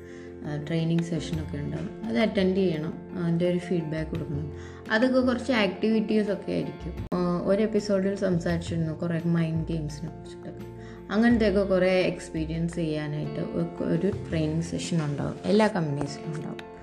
ട്രെയിനിങ് 0.66 0.98
സെഷനൊക്കെ 0.98 1.56
ഉണ്ടാവും. 1.58 2.04
അത് 2.04 2.18
അറ്റൻഡ് 2.18 2.56
ചെയ്യണം. 2.56 2.94
അതിന്റെ 3.24 3.50
ഒരു 3.50 3.58
ഫീഡ്ബാക്ക് 3.58 4.10
കൊടുക്കണം. 4.10 4.52
അതൊക്കെ 4.90 5.20
കുറച്ച് 5.20 5.52
ആക്ടിവിറ്റീസ് 5.52 6.30
ഒക്കെ 6.30 6.52
ആയിരിക്കും. 6.52 7.06
ഒരു 7.44 7.62
എപ്പിസോഡിൽ 7.62 8.14
സംസാരിച്ചിരുന്നു 8.14 8.92
കുറേ 8.92 9.20
മൈൻഡ് 9.26 9.68
ഗെയിംസിനെ 9.68 10.08
കുറിച്ചിട്ടൊക്കെ. 10.08 10.64
അങ്ങനത്തെയൊക്കെ 11.12 11.64
കുറേ 11.64 12.00
എക്സ്പീരിയൻസ് 12.00 12.74
ചെയ്യാനായിട്ട് 12.74 13.40
ഒരു 13.82 14.10
ട്രെയിനിങ് 14.28 14.62
സെഷൻ 14.62 15.04
ഉണ്ടാവും. 15.04 15.34
എല്ലാ 15.44 15.66
കമ്പനീസിലും 15.66 16.36
ഉണ്ടാവും. 16.36 16.75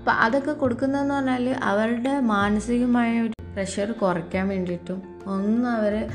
അപ്പോൾ 0.00 0.10
അതൊക്കെ 0.10 0.52
കൊടുക്കുന്നതെന്ന് 0.52 1.14
പറഞ്ഞാൽ 1.14 1.48
അവരുടെ 1.62 2.20
മാനസികമായ 2.20 3.20
ഒരു 3.20 3.34
പ്രഷർ 3.54 3.92
കുറയ്ക്കാൻ 3.92 4.48
വേണ്ടിയിട്ടും 4.48 5.02
ഒന്ന് 5.26 5.68
അവരെ 5.68 6.10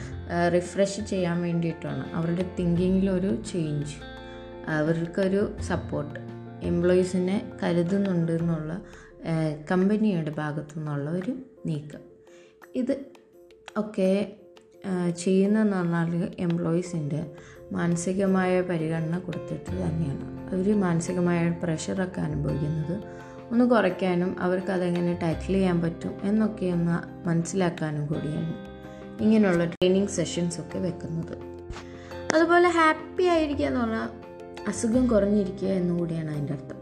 റിഫ്രഷ് 0.49 1.01
ചെയ്യാൻ 1.01 1.41
വേണ്ടിയിട്ടുമാണ് 1.41 2.13
അവരുടെ 2.13 2.45
തിങ്കിങ്ങിലൊരു 2.59 3.31
ചേഞ്ച് 3.51 3.95
അവർക്കൊരു 4.67 5.41
സപ്പോർട്ട് 5.61 6.19
എംപ്ലോയീസിനെ 6.63 7.51
കരുതുന്നുണ്ട് 7.63 8.31
എന്നുള്ള 8.31 8.81
കമ്പനിയുടെ 9.71 10.31
ഭാഗത്തു 10.31 10.75
നിന്നുള്ള 10.77 11.09
ഒരു 11.09 11.33
നീക്കം. 11.65 12.01
ഇത് 12.75 12.93
ഒക്കെ 13.77 14.11
ചെയ്യുന്നതെന്ന് 15.17 15.77
പറഞ്ഞാൽ 15.77 16.31
എംപ്ലോയീസിന്റെ 16.39 17.21
മാനസികമായ 17.71 18.61
പരിഗണന 18.61 19.19
കൊടുത്തിട്ട് 19.19 19.71
തന്നെയാണ്. 19.83 20.25
അവർ 20.51 20.67
മാനസികമായ 20.79 21.39
പ്രഷറൊക്കെ 21.63 22.21
അനുഭവിക്കുന്നത് 22.21 23.24
ഒന്ന് 23.51 23.65
കുറയ്ക്കാനും 23.65 24.35
അവർക്ക് 24.39 24.71
അതെങ്ങനെ 24.71 25.19
ടാക്കിൾ 25.23 25.53
ചെയ്യാൻ 25.53 25.81
പറ്റും 25.81 26.11
എന്നൊക്കെ 26.23 26.65
ഒന്ന് 26.65 27.27
മനസ്സിലാക്കാനും 27.27 28.05
കൂടിയാണ് 28.05 28.53
ഇങ്ങനെയുള്ള 29.23 29.65
ട്രെയിനിങ് 29.65 30.07
സെഷൻസ് 30.07 30.59
ഒക്കെ 30.59 30.79
വെക്കുന്നത്. 30.79 31.37
അതുപോലെ 32.35 32.69
ഹാപ്പി 32.69 33.23
ആയിരിക്കുക 33.23 33.65
എന്ന് 33.65 33.79
പറഞ്ഞാൽ 33.79 34.09
അസുഖം 34.67 35.07
കുറഞ്ഞിരിക്കുക 35.07 35.67
എന്നുകൂടിയാണ് 35.67 36.31
അതിന്റെ 36.31 36.53
അർത്ഥം. 36.53 36.77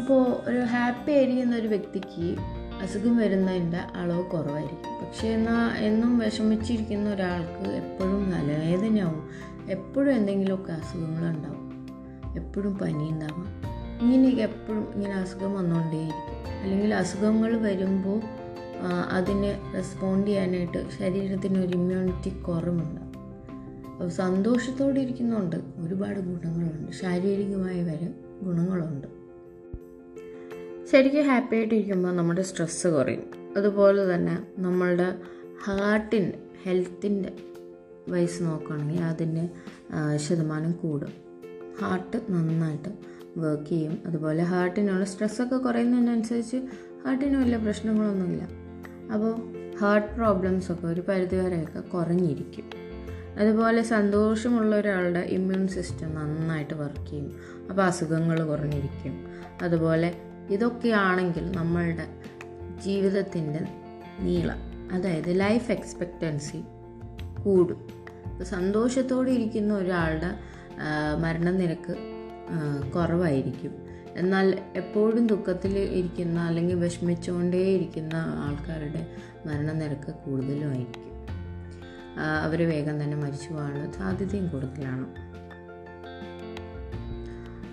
അപ്പോൾ 0.00 0.50
ഒരു 0.50 0.58
ഹാപ്പി 0.58 1.12
ആയിരിക്കുന്ന 1.12 1.56
ഒരു 1.56 1.68
വ്യക്തിക്ക് 1.68 2.36
അസുഖം 2.82 3.16
വരുന്നതിന്റെ 3.16 3.76
അളവ് 3.76 4.24
കുറവായിരിക്കും. 4.24 5.06
പക്ഷേ 5.06 5.28
എന്നാൽ 5.28 5.84
എന്നും 5.84 6.18
വിഷമിച്ചിരിക്കുന്ന 6.18 7.10
ഒരാൾക്ക് 7.10 7.70
എപ്പോഴും 7.70 8.32
തലവേദനയാവും. 8.32 9.30
എപ്പോഴും 9.70 10.14
എന്തെങ്കിലുമൊക്കെ 10.14 10.72
അസുഖങ്ങളുണ്ടാവും. 10.72 11.66
എപ്പോഴും 12.36 12.78
പനി 12.78 13.08
ഉണ്ടാവാം 13.10 13.75
ഇങ്ങനെയൊക്കെ 14.02 14.42
എപ്പോഴും 14.42 14.94
ഇങ്ങനെ 14.94 15.14
അസുഖം 15.14 15.54
വന്നുകൊണ്ടേയിരിക്കും 15.54 16.62
അല്ലെങ്കിൽ 16.62 16.94
അസുഖങ്ങൾ 16.94 17.56
വരുമ്പോൾ 17.56 18.20
അതിന് 19.10 19.74
റെസ്പോണ്ട് 19.74 20.26
ചെയ്യാനായിട്ട് 20.26 20.86
ശരീരത്തിന് 20.98 21.58
ഒരു 21.58 21.72
ഇമ്മ്യൂണിറ്റി 21.72 22.28
കുറവുണ്ട് 22.28 23.00
അപ്പോൾ 23.88 24.08
സന്തോഷത്തോടെ 24.08 25.00
ഇരിക്കുന്നുണ്ട്. 25.00 25.56
ഒരുപാട് 25.76 26.20
ഗുണങ്ങളുണ്ട്. 26.20 26.92
ശാരീരികമായി 26.92 27.82
വരെ 27.82 28.14
ഗുണങ്ങളുണ്ട്. 28.42 29.06
ശരിക്കും 30.90 31.24
ഹാപ്പി 31.24 31.56
ആയിട്ടിരിക്കുമ്പോൾ 31.56 32.16
നമ്മുടെ 32.16 32.42
സ്ട്രെസ്സ് 32.42 32.88
കുറയും. 32.88 33.22
അതുപോലെ 33.56 34.14
തന്നെ 34.14 34.46
നമ്മളുടെ 34.58 35.14
ഹാർട്ടിന്റെ 35.64 36.38
ഹെൽത്തിന്റെ 36.62 37.32
വയസ്സ് 38.08 38.42
നോക്കുകയാണെങ്കിൽ 38.42 39.02
അതിന്റെ 39.02 39.48
ശതമാനം 40.16 40.72
കൂടും. 40.72 41.12
ഹാർട്ട് 41.80 42.20
നന്നായിട്ട് 42.30 43.15
വർക്ക് 43.36 43.68
ചെയ്യും. 43.68 44.02
അതുപോലെ 44.06 44.42
ഹാർട്ടിനുള്ള 44.42 45.04
സ്ട്രെസ്സൊക്കെ 45.04 45.56
കുറയുന്നതിനനുസരിച്ച് 45.56 46.56
ഹാർട്ടിന് 47.04 47.36
വലിയ 47.36 47.56
പ്രശ്നങ്ങളൊന്നുമില്ല. 47.56 48.48
അപ്പോൾ 49.12 49.34
ഹാർട്ട് 49.80 50.14
പ്രോബ്ലംസൊക്കെ 50.14 50.86
ഒരു 50.86 51.00
പരിധിവരെയൊക്കെ 51.00 51.80
കുറഞ്ഞിരിക്കും. 51.80 52.64
അതുപോലെ 53.38 53.82
സന്തോഷമുള്ള 53.82 54.76
ഒരാളുടെ 54.76 55.18
ഇമ്മ്യൂൺ 55.18 55.68
സിസ്റ്റം 55.68 56.14
നന്നായിട്ട് 56.14 56.74
വർക്ക് 56.74 57.10
ചെയ്യും. 57.10 57.32
അപ്പോൾ 57.70 57.82
അസുഖങ്ങൾ 57.82 58.46
കുറഞ്ഞിരിക്കും. 58.46 59.26
അതുപോലെ 59.62 60.14
ഇതൊക്കെയാണെങ്കിൽ 60.50 61.50
നമ്മളുടെ 61.50 62.06
ജീവിതത്തിന്റെ 62.84 63.66
നീളം 64.20 64.90
അതായത് 64.92 65.40
ലൈഫ് 65.40 65.72
എക്സ്പെക്റ്റൻസി 65.72 66.62
കൂടും. 67.44 67.86
സന്തോഷത്തോടെ 68.44 69.30
ഇരിക്കുന്ന 69.30 69.74
ഒരാളുടെ 69.74 70.30
മരണനിരക്ക് 71.20 72.15
കുറവായിരിക്കും. 72.94 73.86
എന്നാൽ 74.16 74.58
എപ്പോഴും 74.76 75.26
ദുഃഖത്തിൽ 75.26 75.78
ഇരിക്കുന്ന 75.78 76.40
അല്ലെങ്കിൽ 76.40 76.74
വിഷമിച്ചുകൊണ്ടേ 76.74 77.64
ഇരിക്കുന്ന 77.74 78.14
ആൾക്കാരുടെ 78.14 79.06
മരണനിരക്ക് 79.46 80.14
കൂടുതലുമായിരിക്കും 80.14 81.02
അവർ 82.42 82.68
വേഗം 82.68 83.04
തന്നെ 83.04 83.16
മരിച്ചു 83.16 83.52
പോകാനുള്ള 83.52 83.92
സാധ്യതയും 83.92 84.48
കൂടുതലാണ്. 84.48 85.06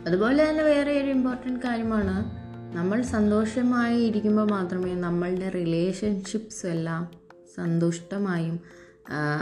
അതുപോലെ 0.07 0.49
തന്നെ 0.49 0.63
വേറെ 0.63 1.01
ഒരു 1.01 1.09
ഇമ്പോർട്ടന്റ് 1.09 1.59
കാര്യമാണ് 1.59 2.43
നമ്മൾ 2.77 3.01
സന്തോഷമായി 3.01 3.99
ഇരിക്കുമ്പോൾ 4.05 4.47
മാത്രമേ 4.49 4.95
നമ്മളുടെ 4.95 5.49
റിലേഷൻഷിപ്സ് 5.49 6.65
എല്ലാം 6.65 7.07
സന്തുഷ്ടമായും 7.55 8.59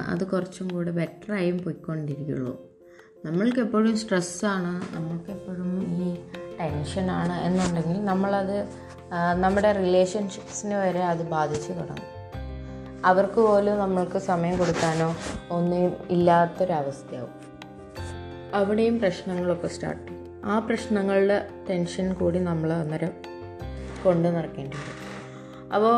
അത് 0.07 0.27
കുറച്ചും 0.27 0.67
കൂടെ 0.67 0.91
ബെറ്ററായും 0.91 1.63
പോയിക്കൊണ്ടിരിക്കുള്ളൂ. 1.63 2.70
നമ്മൾക്കെപ്പോഴും 3.25 3.97
സ്ട്രെസ്സാണ് 3.97 4.95
നമ്മൾക്കെപ്പോഴും 4.95 5.71
ഈ 6.03 6.15
ടെൻഷനാണ് 6.59 7.41
എന്നുണ്ടെങ്കിൽ 7.41 8.05
നമ്മളത് 8.05 8.67
നമ്മുടെ 9.39 9.71
റിലേഷൻഷിപ്സിന് 9.71 10.73
വരെ 10.73 11.03
അത് 11.03 11.29
ബാധിച്ച് 11.29 11.69
തുടങ്ങും. 11.69 12.07
അവർക്ക് 13.05 13.35
പോലും 13.35 13.79
നമ്മൾക്ക് 13.79 14.17
സമയം 14.17 14.57
കൊടുക്കാനോ 14.57 15.15
ഒന്നും 15.51 15.93
ഇല്ലാത്തൊരവസ്ഥയാവും. 16.09 17.29
അവിടെയും 18.53 18.99
പ്രശ്നങ്ങളൊക്കെ 18.99 19.67
സ്റ്റാർട്ട് 19.67 20.07
ചെയ്യും. 20.07 20.41
ആ 20.45 20.59
പ്രശ്നങ്ങളുടെ 20.59 21.49
ടെൻഷൻ 21.69 22.13
കൂടി 22.13 22.39
നമ്മൾ 22.39 22.73
അന്നേരം 22.73 23.13
കൊണ്ടു 24.03 24.29
നടക്കേണ്ടി 24.29 24.77
വരും. 24.77 24.97
അപ്പോൾ 25.73 25.95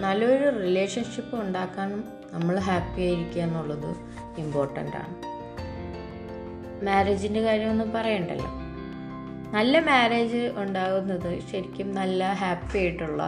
നല്ലൊരു 0.00 0.58
റിലേഷൻഷിപ്പ് 0.58 1.36
ഉണ്ടാക്കാനും 1.36 2.04
നമ്മൾ 2.32 2.58
ഹാപ്പി 2.58 3.02
ആയിരിക്കുക 3.02 3.42
എന്നുള്ളത് 3.42 3.96
ഇമ്പോർട്ടന്റ് 4.40 4.96
ആണ്. 4.96 5.33
മാരേജിന്റെ 6.82 7.40
കാര്യമൊന്നും 7.40 7.92
പറയണ്ടല്ലോ. 7.92 8.50
നല്ല 9.56 9.80
മാരേജ് 9.80 10.52
ഉണ്ടാകുന്നത് 10.62 11.40
ശരിക്കും 11.50 11.94
നല്ല 11.94 12.32
ഹാപ്പി 12.32 12.78
ആയിട്ടുള്ള 12.78 13.22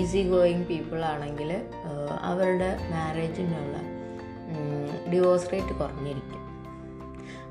ഈസി 0.00 0.22
ഗോയിങ് 0.22 0.64
പീപ്പിൾ 0.64 1.00
ആണെങ്കിൽ 1.04 1.50
അവരുടെ 2.30 2.76
മാരേജിനുള്ള 2.90 3.76
ഡിവോഴ്സ് 5.12 5.50
റേറ്റ് 5.52 5.74
കുറഞ്ഞിരിക്കും. 5.80 6.42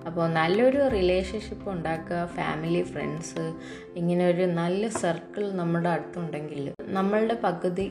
അപ്പോൾ 0.08 0.26
നല്ലൊരു 0.30 0.88
റിലേഷൻഷിപ്പ് 0.88 1.70
ഉണ്ടാക്കുക 1.72 2.20
ഫാമിലി 2.36 2.82
ഫ്രണ്ട്സ് 2.92 3.54
ഇങ്ങനെ 3.96 4.30
ഒരു 4.32 4.46
നല്ല 4.46 4.88
സർക്കിൾ 4.88 5.52
നമ്മുടെ 5.52 5.90
അടുത്തുണ്ടെങ്കിൽ 5.90 6.74
നമ്മളുടെ 6.98 7.34
പകുതി 7.46 7.88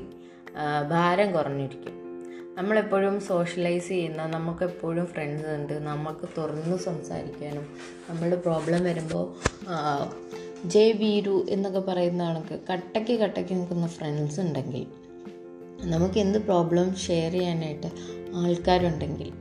ഭാരം 0.88 1.32
കുറഞ്ഞിരിക്കും. 1.32 1.94
നമ്മളെപ്പോഴും 2.56 3.20
സോഷ്യലൈസ് 3.20 3.88
ചെയ്യുന്ന 3.88 4.26
നമുക്കെപ്പോഴും 4.26 5.06
ഫ്രണ്ട്സ് 5.06 5.46
ഉണ്ട്. 5.46 5.72
നമുക്ക് 5.72 6.28
തുറന്ന് 6.38 6.76
സംസാരിക്കാനും 6.76 7.66
നമ്മളുടെ 8.10 8.36
പ്രോബ്ലം 8.36 8.84
വരുമ്പോൾ 8.84 9.26
ജയ് 10.68 10.92
വീരു 10.92 11.46
എന്നൊക്കെ 11.48 11.80
പറയുന്ന 11.80 12.28
കണക്ക് 12.28 12.60
കട്ടയ്ക്ക് 12.72 13.20
കട്ടയ്ക്ക് 13.20 13.54
നിൽക്കുന്ന 13.54 13.86
ഫ്രണ്ട്സ് 13.86 14.40
ഉണ്ടെങ്കിൽ 14.40 14.86
നമുക്ക് 15.84 16.18
എന്ത് 16.18 16.38
പ്രോബ്ലം 16.38 16.94
ഷെയർ 16.94 17.32
ചെയ്യാനായിട്ട് 17.32 17.86
ആൾക്കാരുണ്ടെങ്കിൽ 18.34 19.32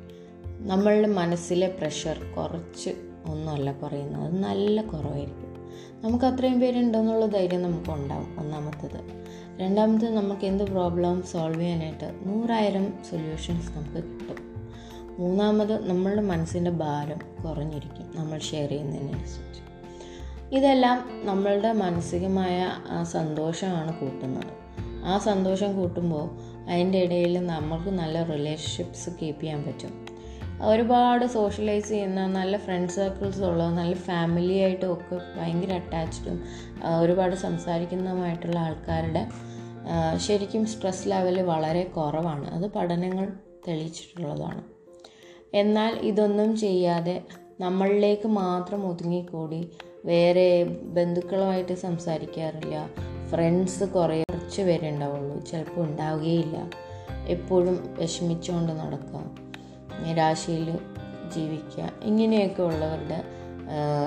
നമ്മളുടെ 0.67 1.07
മനസ്സിലെ 1.07 1.67
പ്രഷർ 1.67 2.17
കുറച്ച് 2.38 2.89
ഒന്നുമല്ല 3.25 3.72
കുറയുന്നത് 3.72 4.24
അത് 4.24 4.43
നല്ല 4.43 4.81
കുറവായിരിക്കും. 4.81 5.51
നമുക്ക് 6.03 6.25
അത്രയും 6.25 6.60
പേരുണ്ടെന്നുള്ള 6.60 7.25
ധൈര്യം 7.25 7.62
നമുക്ക് 7.62 7.89
ഉണ്ടാവും 7.89 8.39
ഒന്നാമത്തത്. 8.39 9.25
രണ്ടാമത് 9.60 10.10
നമുക്ക് 10.10 10.46
എന്ത് 10.46 10.64
പ്രോബ്ലം 10.64 11.24
സോൾവ് 11.24 11.62
ചെയ്യാനായിട്ട് 11.62 12.16
നൂറായിരം 12.26 12.94
സൊല്യൂഷൻസ് 13.12 13.72
നമുക്ക് 13.72 13.96
കിട്ടും. 13.96 14.36
മൂന്നാമത് 15.20 15.90
നമ്മളുടെ 15.90 16.22
മനസ്സിന്റെ 16.22 16.72
ഭാരം 16.72 17.44
കുറഞ്ഞിരിക്കും 17.44 18.12
നമ്മൾ 18.16 18.40
ഷെയർ 18.40 18.70
ചെയ്യുന്നതിനനുസരിച്ച്. 18.70 19.62
ഇതെല്ലാം 20.56 21.10
നമ്മളുടെ 21.26 21.74
മാനസികമായ 21.74 22.72
ആ 22.90 23.04
സന്തോഷമാണ് 23.04 24.00
കൂട്ടുന്നത്. 24.00 24.54
ആ 25.06 25.18
സന്തോഷം 25.18 25.76
കൂട്ടുമ്പോൾ 25.76 26.30
അതിന്റെ 26.70 26.98
ഇടയിൽ 26.98 27.46
നമുക്ക് 27.46 27.90
നല്ല 27.90 28.24
റിലേഷൻഷിപ്സ് 28.24 29.10
കീപ്പ് 29.22 29.42
ചെയ്യാൻ 29.42 29.64
പറ്റും. 29.64 30.05
ഒരുപാട് 30.64 31.26
സോഷ്യലൈസ് 31.26 31.90
ചെയ്യുന്ന 31.90 32.28
നല്ല 32.28 32.58
ഫ്രണ്ട് 32.58 32.94
സർക്കിൾസ് 32.94 33.42
ഉള്ള 33.42 33.70
നല്ല 33.70 33.96
ഫാമിലി 33.96 34.54
ആയിട്ടും 34.54 34.94
ഒക്കെ 34.94 35.16
ഭയങ്കര 35.38 35.74
അറ്റാച്ച്ഡും 35.74 36.44
ഒരുപാട് 37.02 37.36
സംസാരിക്കുന്നതുമായിട്ടുള്ള 37.36 38.60
ആൾക്കാരുടെ 38.60 39.28
ശരിക്കും 40.18 40.66
സ്ട്രെസ് 40.66 41.10
ലെവൽ 41.10 41.42
വളരെ 41.42 41.84
കുറവാണ്. 41.84 42.50
അത് 42.50 42.72
പഠനങ്ങൾ 42.72 43.34
തെളിയിച്ചിട്ടുള്ളതാണ്. 43.68 44.64
എന്നാൽ 45.54 45.94
ഇതൊന്നും 45.94 46.58
ചെയ്യാതെ 46.58 47.22
നമ്മളിലേക്ക് 47.60 48.28
മാത്രം 48.28 48.88
ഒതുങ്ങിക്കൂടി 48.88 49.70
വേറെ 50.06 50.64
ബന്ധുക്കളുമായിട്ട് 50.82 51.74
സംസാരിക്കാറില്ല. 51.74 52.90
ഫ്രണ്ട്സ് 53.30 53.84
കുറേ 53.84 54.24
കുറച്ച് 54.30 54.62
പേരുണ്ടാവുള്ളൂ. 54.62 55.40
ചിലപ്പോൾ 55.40 55.82
ഉണ്ടാവുകയില്ല. 55.82 56.72
എപ്പോഴും 57.28 57.96
വിഷമിച്ചുകൊണ്ട് 58.00 58.72
നടക്കുക 58.72 59.45
നിരാശയിൽ 60.04 60.80
ജീവിക്കുക. 61.36 61.90
ഇങ്ങനെയൊക്കെ 62.04 62.64
ഉള്ളവരുടെ 62.64 63.24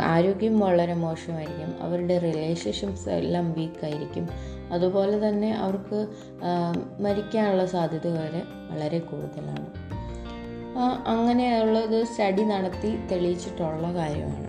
ആരോഗ്യം 0.03 0.61
വളരെ 0.61 0.95
മോശമായിരിക്കും. 0.95 1.83
അവരുടെ 1.83 2.19
റിലേഷൻഷിപ്സ് 2.19 3.09
എല്ലാം 3.09 3.53
വീക്കായിരിക്കും 3.53 4.29
അതുപോലെ 4.73 5.29
തന്നെ 5.29 5.55
അവർക്ക് 5.55 6.07
മരിക്കാനുള്ള 7.01 7.67
സാധ്യത 7.67 8.09
വരെ 8.09 8.43
വളരെ 8.71 8.99
കൂടുതലാണ്. 8.99 9.67
അങ്ങനെയുള്ളത് 11.07 12.05
സ്റ്റഡി 12.05 12.43
നടത്തി 12.43 12.91
തെളിയിച്ചിട്ടുള്ള 13.13 13.95
കാര്യമാണ്. 13.95 14.49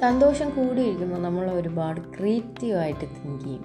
സന്തോഷം 0.00 0.50
കൂടിയിരിക്കുമ്പോൾ 0.50 1.22
നമ്മൾ 1.22 1.50
ഒരുപാട് 1.50 2.00
ക്രിയേറ്റീവായിട്ട് 2.00 3.00
തിങ്ക് 3.00 3.44
ചെയ്യും. 3.44 3.64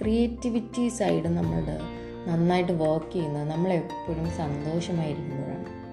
ക്രിയേറ്റിവിറ്റി 0.00 0.88
സൈഡ് 0.88 1.28
നമ്മളുടെ 1.28 1.78
നന്നായിട്ട് 2.26 2.72
വർക്ക് 2.72 3.12
ചെയ്യുന്നത് 3.12 3.50
നമ്മളെപ്പോഴും 3.50 4.30
സന്തോഷമായിരിക്കുമ്പോഴാണ് 4.30 5.83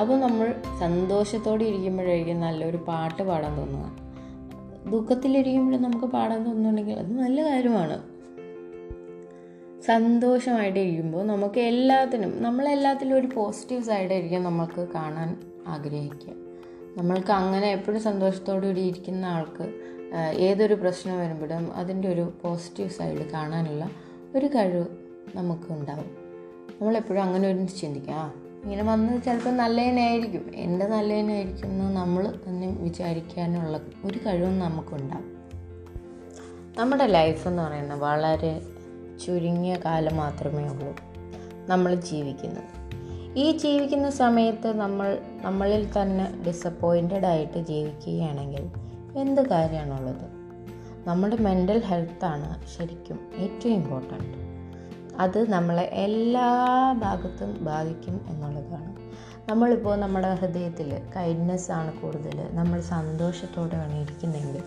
അപ്പോൾ 0.00 0.20
നമ്മൾ 0.20 0.54
സന്തോഷത്തോടെ 0.80 1.64
ഇരിക്കുമ്പോഴായിരിക്കും 1.64 2.40
നല്ലൊരു 2.40 2.76
പാട്ട് 2.76 3.22
പാടാൻ 3.22 3.58
തോന്നുക. 3.58 4.02
ദുഃഖത്തിലിരിക്കുമ്പോഴും 4.90 5.82
നമുക്ക് 5.82 6.04
പാടാൻ 6.04 6.44
തോന്നുന്നുണ്ടെങ്കിൽ 6.44 6.92
അത് 6.92 7.18
നല്ല 7.18 7.42
കാര്യമാണ്. 7.42 8.02
സന്തോഷമായിട്ട് 9.82 10.78
ഇരിക്കുമ്പോൾ 10.78 11.26
നമുക്ക് 11.26 11.60
എല്ലാത്തിനും 11.60 12.42
നമ്മളെല്ലാത്തിലും 12.42 13.16
ഒരു 13.16 13.28
പോസിറ്റീവ് 13.36 13.82
സൈഡായിരിക്കും 13.82 14.44
നമുക്ക് 14.44 14.88
കാണാൻ 14.94 15.36
ആഗ്രഹിക്കുക. 15.66 16.34
നമ്മൾക്ക് 16.96 17.32
അങ്ങനെ 17.32 17.72
എപ്പോഴും 17.72 18.00
സന്തോഷത്തോടു 18.00 18.66
കൂടി 18.66 18.80
ഇരിക്കുന്ന 18.80 19.26
ആൾക്ക് 19.26 19.74
ഏതൊരു 20.36 20.74
പ്രശ്നം 20.74 21.20
വരുമ്പോഴും 21.20 21.74
അതിന്റെ 21.74 22.08
ഒരു 22.08 22.32
പോസിറ്റീവ് 22.42 22.88
സൈഡ് 22.88 23.30
കാണാനുള്ള 23.30 23.90
ഒരു 24.36 24.46
കഴിവ് 24.46 24.86
നമുക്ക് 25.36 25.72
ഉണ്ടാവും. 25.72 26.10
നമ്മളെപ്പോഴും 26.80 27.22
അങ്ങനെ 27.22 27.48
ഒരു 27.48 27.64
ചിന്തിക്കാം 27.80 28.41
ഇങ്ങനെ 28.64 28.82
വന്ന് 28.82 29.22
ചിലപ്പോൾ 29.22 29.50
നല്ലതിനായിരിക്കും 29.50 30.54
എന്റെ 30.54 30.86
നല്ലതിനായിരിക്കും 30.86 31.66
എന്ന് 31.66 31.96
നമ്മൾ 31.96 32.34
തന്നെ 32.48 32.68
വിചാരിക്കാനുള്ള 32.68 33.80
ഒരു 34.04 34.18
കഴിവും 34.26 34.58
നമുക്കുണ്ടാകും 34.58 35.30
നമ്മുടെ 36.78 37.06
ലൈഫ് 37.06 37.48
എന്ന് 37.48 37.62
പറയുന്നത് 37.62 38.00
വളരെ 38.00 38.62
ചുരുങ്ങിയ 39.24 39.78
കാലം 39.84 40.16
മാത്രമേ 40.16 40.62
ഉള്ളൂ 40.64 40.96
നമ്മൾ 41.68 41.94
ജീവിക്കുന്നത്. 41.94 42.70
ഈ 43.36 43.52
ജീവിക്കുന്ന 43.56 44.10
സമയത്ത് 44.10 44.76
നമ്മൾ 44.76 45.18
നമ്മളിൽ 45.42 45.88
തന്നെ 45.88 46.42
ഡിസപ്പോയിന്റഡ് 46.48 47.26
ആയിട്ട് 47.26 47.58
ജീവിക്കുകയാണെങ്കിൽ 47.58 48.70
എന്ത് 49.18 49.48
കാര്യമാണുള്ളത്? 49.48 50.26
നമ്മുടെ 51.06 51.36
മെന്റൽ 51.36 51.78
ഹെൽത്താണ് 51.82 52.78
ശരിക്കും 52.78 53.30
ഏറ്റവും 53.36 53.74
ഇമ്പോർട്ടന്റ് 53.74 54.51
അത് 55.18 55.50
നമ്മളെ 55.50 55.82
എല്ലാ 55.82 56.92
ഭാഗത്തും 56.92 57.64
ബാധിക്കും 57.64 58.26
എന്നുള്ളതാണ്. 58.28 58.96
നമ്മളിപ്പോൾ 59.50 59.96
നമ്മുടെ 59.96 60.34
ഹൃദയത്തിൽ 60.34 61.02
കൈൻഡ്നെസ് 61.16 61.70
ആണ് 61.70 61.92
കൂടുതൽ 61.92 62.48
നമ്മൾ 62.52 62.80
സന്തോഷത്തോടെയാണ് 62.80 63.94
ഇരിക്കുന്നതെങ്കിൽ 63.94 64.62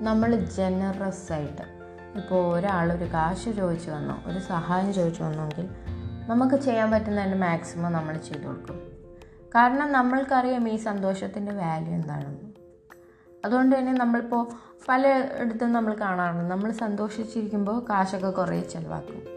നമ്മൾ 0.00 0.36
ജനറസ് 0.36 1.32
ആയിട്ട്. 1.32 1.62
ഇപ്പോൾ 2.18 2.58
ഒരാളൊരു 2.58 3.04
കാശ് 3.04 3.56
ചോദിച്ചു 3.56 3.90
വന്നോ 3.90 4.18
ഒരു 4.26 4.38
സഹായം 4.38 4.94
ചോദിച്ചു 4.94 5.22
വന്നെങ്കിൽ 5.22 5.68
നമുക്ക് 6.28 6.54
ചെയ്യാൻ 6.54 6.90
പറ്റുന്നതിന്റെ 6.90 7.38
മാക്സിമം 7.38 7.92
നമ്മൾ 7.92 8.16
ചെയ്തു 8.16 8.46
കൊടുക്കും. 8.46 8.80
കാരണം 9.54 9.92
നമ്മൾക്കറിയാം 9.92 10.68
ഈ 10.68 10.76
സന്തോഷത്തിന്റെ 10.76 11.52
വാല്യൂ 11.52 11.92
എന്താണെന്ന്. 11.92 12.56
അതുകൊണ്ട് 13.44 13.78
തന്നെ 13.78 13.92
നമ്മളിപ്പോൾ 13.92 14.48
പലയിടത്തും 14.88 15.72
നമ്മൾ 15.72 15.94
കാണാറുണ്ട്. 15.94 16.50
നമ്മൾ 16.50 16.72
സന്തോഷിച്ചിരിക്കുമ്പോൾ 16.72 17.86
കാശൊക്കെ 17.90 18.30
കുറേ 18.30 18.60
ചിലവാക്കും. 18.60 19.35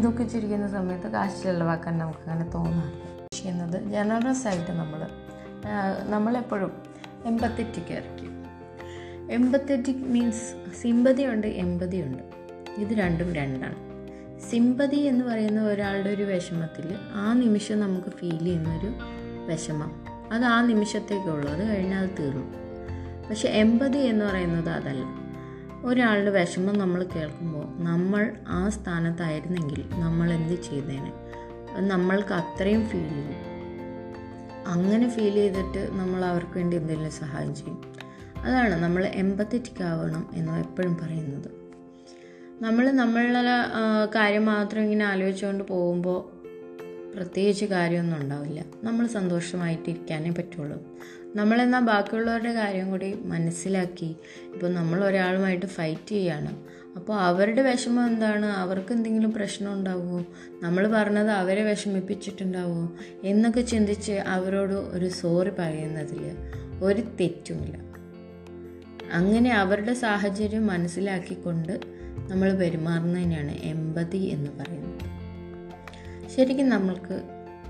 ദുഃഖിച്ചിരിക്കുന്ന 0.00 0.68
സമയത്ത് 0.68 1.08
കാശ് 1.08 1.42
ചിലവാക്കാൻ 1.42 1.98
നമുക്ക് 1.98 2.30
അങ്ങനെ 2.30 2.50
തോന്നാറില്ല 2.50 3.26
ചെയ്യുന്നത് 3.32 3.90
ജനറസ് 3.90 4.48
ആയിട്ട് 4.48 4.70
നമ്മൾ 4.70 5.06
നമ്മളെപ്പോഴും 6.08 6.82
എമ്പത്തറ്റിക് 7.24 7.92
ആയിരിക്കും 7.92 8.34
എമ്പത്തറ്റിക് 9.30 9.96
മീൻസ് 9.96 10.74
സിമ്പതി 10.82 11.26
ഉണ്ട് 11.26 11.46
എമ്പതി 11.46 11.96
ഉണ്ട്. 11.96 12.22
ഇത് 12.78 12.88
രണ്ടും 12.88 13.34
രണ്ടാണ്. 13.34 13.74
സിമ്പതി 14.50 14.96
എന്ന് 14.96 15.24
പറയുന്ന 15.24 15.62
ഒരാളുടെ 15.62 16.10
ഒരു 16.10 16.22
വിഷമത്തിൽ 16.22 16.94
ആ 17.14 17.32
നിമിഷം 17.32 17.80
നമുക്ക് 17.80 18.10
ഫീൽ 18.10 18.38
ചെയ്യുന്നൊരു 18.38 18.94
വിഷമം. 19.46 20.04
അത് 20.32 20.44
ആ 20.44 20.66
നിമിഷത്തേക്കുള്ളൂ 20.66 21.52
അത് 21.52 21.68
കഴിഞ്ഞാൽ 21.68 22.02
അത് 22.02 22.10
തീർന്നു. 22.18 22.56
പക്ഷെ 23.28 23.48
എമ്പതി 23.48 23.98
എന്ന് 23.98 24.24
പറയുന്നത് 24.24 24.68
അതല്ല. 24.68 25.23
ഒരാളുടെ 25.84 26.30
വിഷമം 26.30 26.78
നമ്മൾ 26.78 27.04
കേൾക്കുമ്പോൾ 27.04 27.82
നമ്മൾ 27.82 28.32
ആ 28.48 28.68
സ്ഥാനത്തായിരുന്നെങ്കിൽ 28.68 29.84
നമ്മൾ 29.90 30.32
എന്ത് 30.32 30.62
ചെയ്തേനെ? 30.62 31.12
നമ്മൾക്ക് 31.80 32.34
അത്രയും 32.34 32.88
ഫീൽ 32.88 33.08
ചെയ്യും. 33.08 33.44
അങ്ങനെ 34.66 35.08
ഫീൽ 35.08 35.34
ചെയ്തിട്ട് 35.34 35.88
നമ്മൾ 35.92 36.24
അവർക്ക് 36.24 36.56
വേണ്ടി 36.56 36.76
എന്തെങ്കിലും 36.76 37.12
സഹായം 37.12 37.54
ചെയ്യും. 37.54 37.94
അതാണ് 38.38 38.74
നമ്മൾ 38.74 39.04
എമ്പത്തറ്റിക് 39.06 39.82
ആവണം 39.82 40.30
എന്ന് 40.34 40.58
എപ്പോഴും 40.58 40.96
പറയുന്നത്. 40.96 41.50
നമ്മൾ 42.62 42.90
നമ്മളുടെ 42.90 43.40
കാര്യം 44.14 44.46
മാത്രം 44.46 44.82
ഇങ്ങനെ 44.82 45.04
ആലോചിച്ചുകൊണ്ട് 45.04 45.64
പോകുമ്പോൾ 45.64 46.34
പ്രത്യേകിച്ച് 47.16 47.64
കാര്യമൊന്നും 47.64 48.20
ഉണ്ടാവില്ല. 48.20 48.64
നമ്മൾ 48.82 49.06
സന്തോഷമായിട്ടിരിക്കാനേ 49.06 50.30
പറ്റുള്ളൂ. 50.30 50.82
നമ്മളെന്നാൽ 51.34 51.80
ബാക്കിയുള്ളവരുടെ 51.80 52.52
കാര്യം 52.52 52.90
കൂടി 52.90 53.14
മനസ്സിലാക്കി. 53.14 54.16
ഇപ്പോൾ 54.54 54.74
നമ്മൾ 54.74 55.04
ഒരാളുമായിട്ട് 55.04 55.66
ഫൈറ്റ് 55.66 56.08
ചെയ്യാണ്. 56.08 56.56
അപ്പോൾ 56.96 57.20
അവരുടെ 57.20 57.62
വിഷമം 57.62 58.06
എന്താണ്? 58.06 58.46
അവർക്ക് 58.46 58.92
എന്തെങ്കിലും 58.92 59.32
പ്രശ്നം 59.32 59.72
ഉണ്ടാവുമോ? 59.72 60.24
നമ്മൾ 60.62 60.92
പറഞ്ഞത് 60.92 61.30
അവരെ 61.30 61.62
വിഷമിപ്പിച്ചിട്ടുണ്ടാവുമോ? 61.62 62.92
എന്നൊക്കെ 63.24 63.60
ചിന്തിച്ച് 63.60 64.12
അവരോട് 64.12 64.72
ഒരു 64.72 65.08
സോറി 65.08 65.50
പറയുന്നതിൽ 65.58 66.36
ഒരു 66.82 67.00
തെറ്റുമില്ല. 67.00 67.76
അങ്ങനെ 69.12 69.54
അവരുടെ 69.54 69.94
സാഹചര്യം 69.94 70.66
മനസ്സിലാക്കിക്കൊണ്ട് 70.66 71.80
നമ്മൾ 72.30 72.52
പെരുമാറുന്നതിനാണ് 72.52 73.52
എമ്പതി 73.52 74.18
എന്ന് 74.18 74.50
പറയുന്നത്. 74.50 75.14
ശരിക്കും 76.36 76.68
നമ്മൾക്ക് 76.68 77.22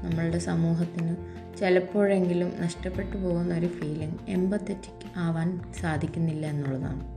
നമ്മളുടെ 0.03 0.39
സമൂഹത്തിന് 0.39 1.34
ചിലപ്പോഴെങ്കിലും 1.59 2.53
നഷ്ടപ്പെട്ടു 2.61 3.17
പോകുന്ന 3.17 3.55
ഒരു 3.55 3.67
ഫീലിംഗ് 3.67 4.31
എമ്പത്തറ്റിക് 4.31 5.07
ആവാൻ 5.17 5.61
സാധിക്കുന്നില്ല 5.81 6.47
എന്നുള്ളതാണ്. 6.47 7.15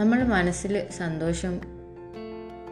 നമ്മൾ 0.00 0.22
മനസ്സിൽ 0.22 0.82
സന്തോഷം 0.98 1.60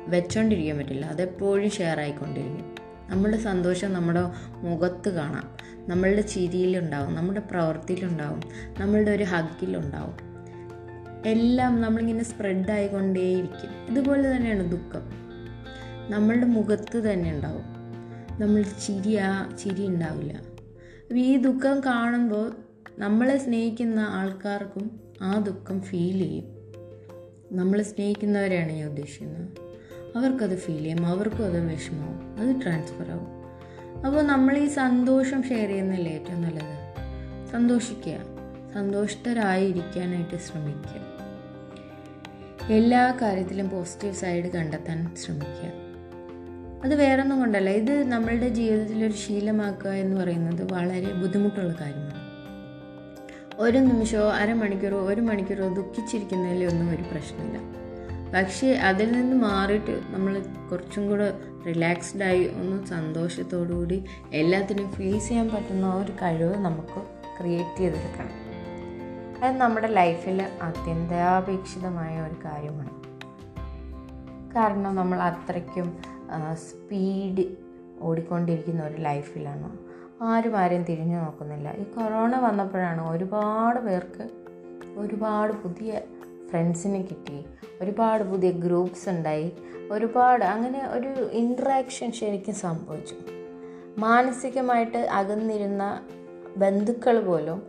വെച്ചോണ്ടിരിക്കാൻ 0.07 0.78
പറ്റില്ല. 0.78 1.07
അതെപ്പോഴും 1.07 1.70
ഷെയർ 1.70 2.00
ആയിക്കൊണ്ടിരിക്കും. 2.00 2.74
നമ്മുടെ 3.09 3.37
സന്തോഷം 3.37 3.92
നമ്മുടെ 3.92 4.22
മുഖത്ത് 4.48 5.09
കാണാം. 5.09 5.50
നമ്മളുടെ 5.88 6.20
ചിരിയിലുണ്ടാവും. 6.20 7.14
നമ്മുടെ 7.14 7.40
പ്രവൃത്തിയിലുണ്ടാവും. 7.40 8.42
നമ്മളുടെ 8.78 9.11
ഒരു 9.11 9.24
ഹഗിലുണ്ടാവും. 9.24 10.35
എല്ലാം 11.26 11.80
നമ്മളിങ്ങനെ 11.80 12.24
സ്പ്രെഡ് 12.24 12.70
ആയിക്കൊണ്ടേയിരിക്കും. 12.70 13.87
ഇതുപോലെ 13.90 14.37
തന്നെയാണ് 14.37 14.70
ദുഃഖം. 14.70 15.02
നമ്മളുടെ 16.11 16.46
മുഖത്ത് 16.46 16.98
തന്നെ 16.98 17.30
ഉണ്ടാവും. 17.30 17.73
നമ്മൾ 18.38 18.62
ചിരി 18.62 19.16
ആ 19.16 19.57
ചിരി 19.57 19.87
ഉണ്ടാവില്ല 19.87 20.33
അപ്പോൾ 20.33 21.14
ഈ 21.14 21.37
ദുഃഖം 21.37 21.81
കാണുമ്പോൾ 21.81 22.53
നമ്മളെ 22.99 23.38
സ്നേഹിക്കുന്ന 23.38 24.01
ആൾക്കാർക്കും 24.01 25.01
ആ 25.23 25.38
ദുഃഖം 25.38 25.83
ഫീൽ 25.83 26.18
ചെയ്യും. 26.18 26.44
നമ്മൾ 27.53 27.83
സ്നേഹിക്കുന്നവരെയാണ് 27.83 28.73
ഞാൻ 28.73 28.88
ഉദ്ദേശിക്കുന്നത്. 28.88 29.49
അവർക്കത് 30.16 30.59
ഫീൽ 30.59 30.83
ചെയ്യും 30.83 31.07
അവർക്കും 31.07 31.44
അത് 31.44 31.73
വിഷമമാവും 31.73 32.37
അത് 32.38 32.62
ട്രാൻസ്ഫർ 32.62 33.11
ആവും. 33.11 33.44
അപ്പോൾ 34.07 34.23
നമ്മൾ 34.23 34.59
ഈ 34.59 34.68
സന്തോഷം 34.68 35.42
ഷെയർ 35.42 35.68
ചെയ്യുന്നതല്ലേ 35.68 36.12
ഏറ്റവും 36.12 36.42
നല്ലത്? 36.42 36.94
സന്തോഷിക്കുക 37.53 38.18
സന്തോഷിതരായിരിക്കാനായിട്ട് 38.75 40.37
ശ്രമിക്കുക. 40.37 41.14
എല്ലാ 42.73 43.18
കാര്യത്തിലും 43.23 43.70
പോസിറ്റീവ് 43.70 44.14
സൈഡ് 44.14 44.44
കണ്ടെത്താൻ 44.44 45.16
ശ്രമിക്കുക. 45.16 45.84
അത് 46.85 46.94
വേറൊന്നും 46.94 47.38
കൊണ്ടല്ല. 47.38 47.70
ഇത് 47.70 48.05
നമ്മളുടെ 48.05 48.49
ജീവിതത്തിൽ 48.49 49.05
ഒരു 49.05 49.12
ശീലമാക്കുക 49.12 49.90
എന്ന് 49.90 50.20
പറയുന്നത് 50.20 50.73
വളരെ 50.73 51.12
ബുദ്ധിമുട്ടുള്ള 51.12 51.75
കാര്യമാണ്. 51.81 52.14
ഒരു 53.57 53.79
നിമിഷമോ 53.79 54.31
അരമണിക്കൂറോ 54.31 54.97
ഒരു 54.97 55.20
മണിക്കൂറോ 55.20 55.68
ദുഃഖിച്ചിരിക്കുന്നതിലൊന്നും 55.68 56.90
ഒരു 56.90 57.03
പ്രശ്നമില്ല. 57.03 57.59
പക്ഷേ 58.33 58.75
അതിൽ 58.75 59.12
നിന്ന് 59.12 59.37
മാറിയിട്ട് 59.37 60.01
നമ്മൾ 60.11 60.42
കുറച്ചും 60.70 61.09
കൂടെ 61.09 61.38
റിലാക്സ്ഡായി 61.66 62.44
ഒന്ന് 62.44 62.87
സന്തോഷത്തോടുകൂടി 62.87 64.05
എല്ലാത്തിനും 64.33 64.92
ഫേസ് 64.92 65.29
ചെയ്യാൻ 65.29 65.49
പറ്റുന്ന 65.49 65.94
ഒരു 65.94 66.12
കഴിവ് 66.12 66.59
നമുക്ക് 66.59 67.03
ക്രിയേറ്റ് 67.40 67.79
ചെയ്തെടുക്കണം. 67.79 68.31
അത് 69.44 69.57
നമ്മുടെ 69.57 69.87
ലൈഫിൽ 69.87 70.42
അത്യന്താപേക്ഷിതമായ 70.62 72.20
ഒരു 72.20 72.35
കാര്യമാണ്. 72.44 72.90
കാരണം 74.57 74.97
നമ്മൾ 74.97 75.23
അത്രയ്ക്കും 75.23 76.13
സ്പീഡ് 76.52 77.44
ഓടിക്കൊണ്ടിരിക്കുന്ന 78.00 78.82
ഒരു 78.82 78.96
ലൈഫിലാണ് 78.96 79.78
ആരും 80.22 80.56
ആരെയും 80.56 80.82
തിരിഞ്ഞു 80.82 81.16
നോക്കുന്നില്ല. 81.16 81.72
ഈ 81.72 81.82
കൊറോണ 81.82 82.38
വന്നപ്പോഴാണ് 82.38 83.10
ഒരുപാട് 83.10 83.80
പേർക്ക് 83.80 84.28
ഒരുപാട് 84.96 85.52
പുതിയ 85.52 86.00
ഫ്രണ്ട്സിനെ 86.50 87.02
കിട്ടി. 87.02 87.44
ഒരുപാട് 87.82 88.24
പുതിയ 88.24 88.50
ഗ്രൂപ്പ്സ് 88.50 89.08
ഉണ്ടായി. 89.08 89.52
ഒരുപാട് 89.90 90.44
അങ്ങനെ 90.44 90.88
ഒരു 90.90 91.08
ഇൻട്രാക്ഷൻ 91.08 92.12
ശരിക്കും 92.12 92.54
സംഭവിച്ചു. 92.54 93.14
മാനസികമായിട്ട് 93.98 94.98
അകന്നിരുന്ന 94.98 96.02
ബന്ധുക്കൾ 96.56 97.24
പോലും 97.24 97.62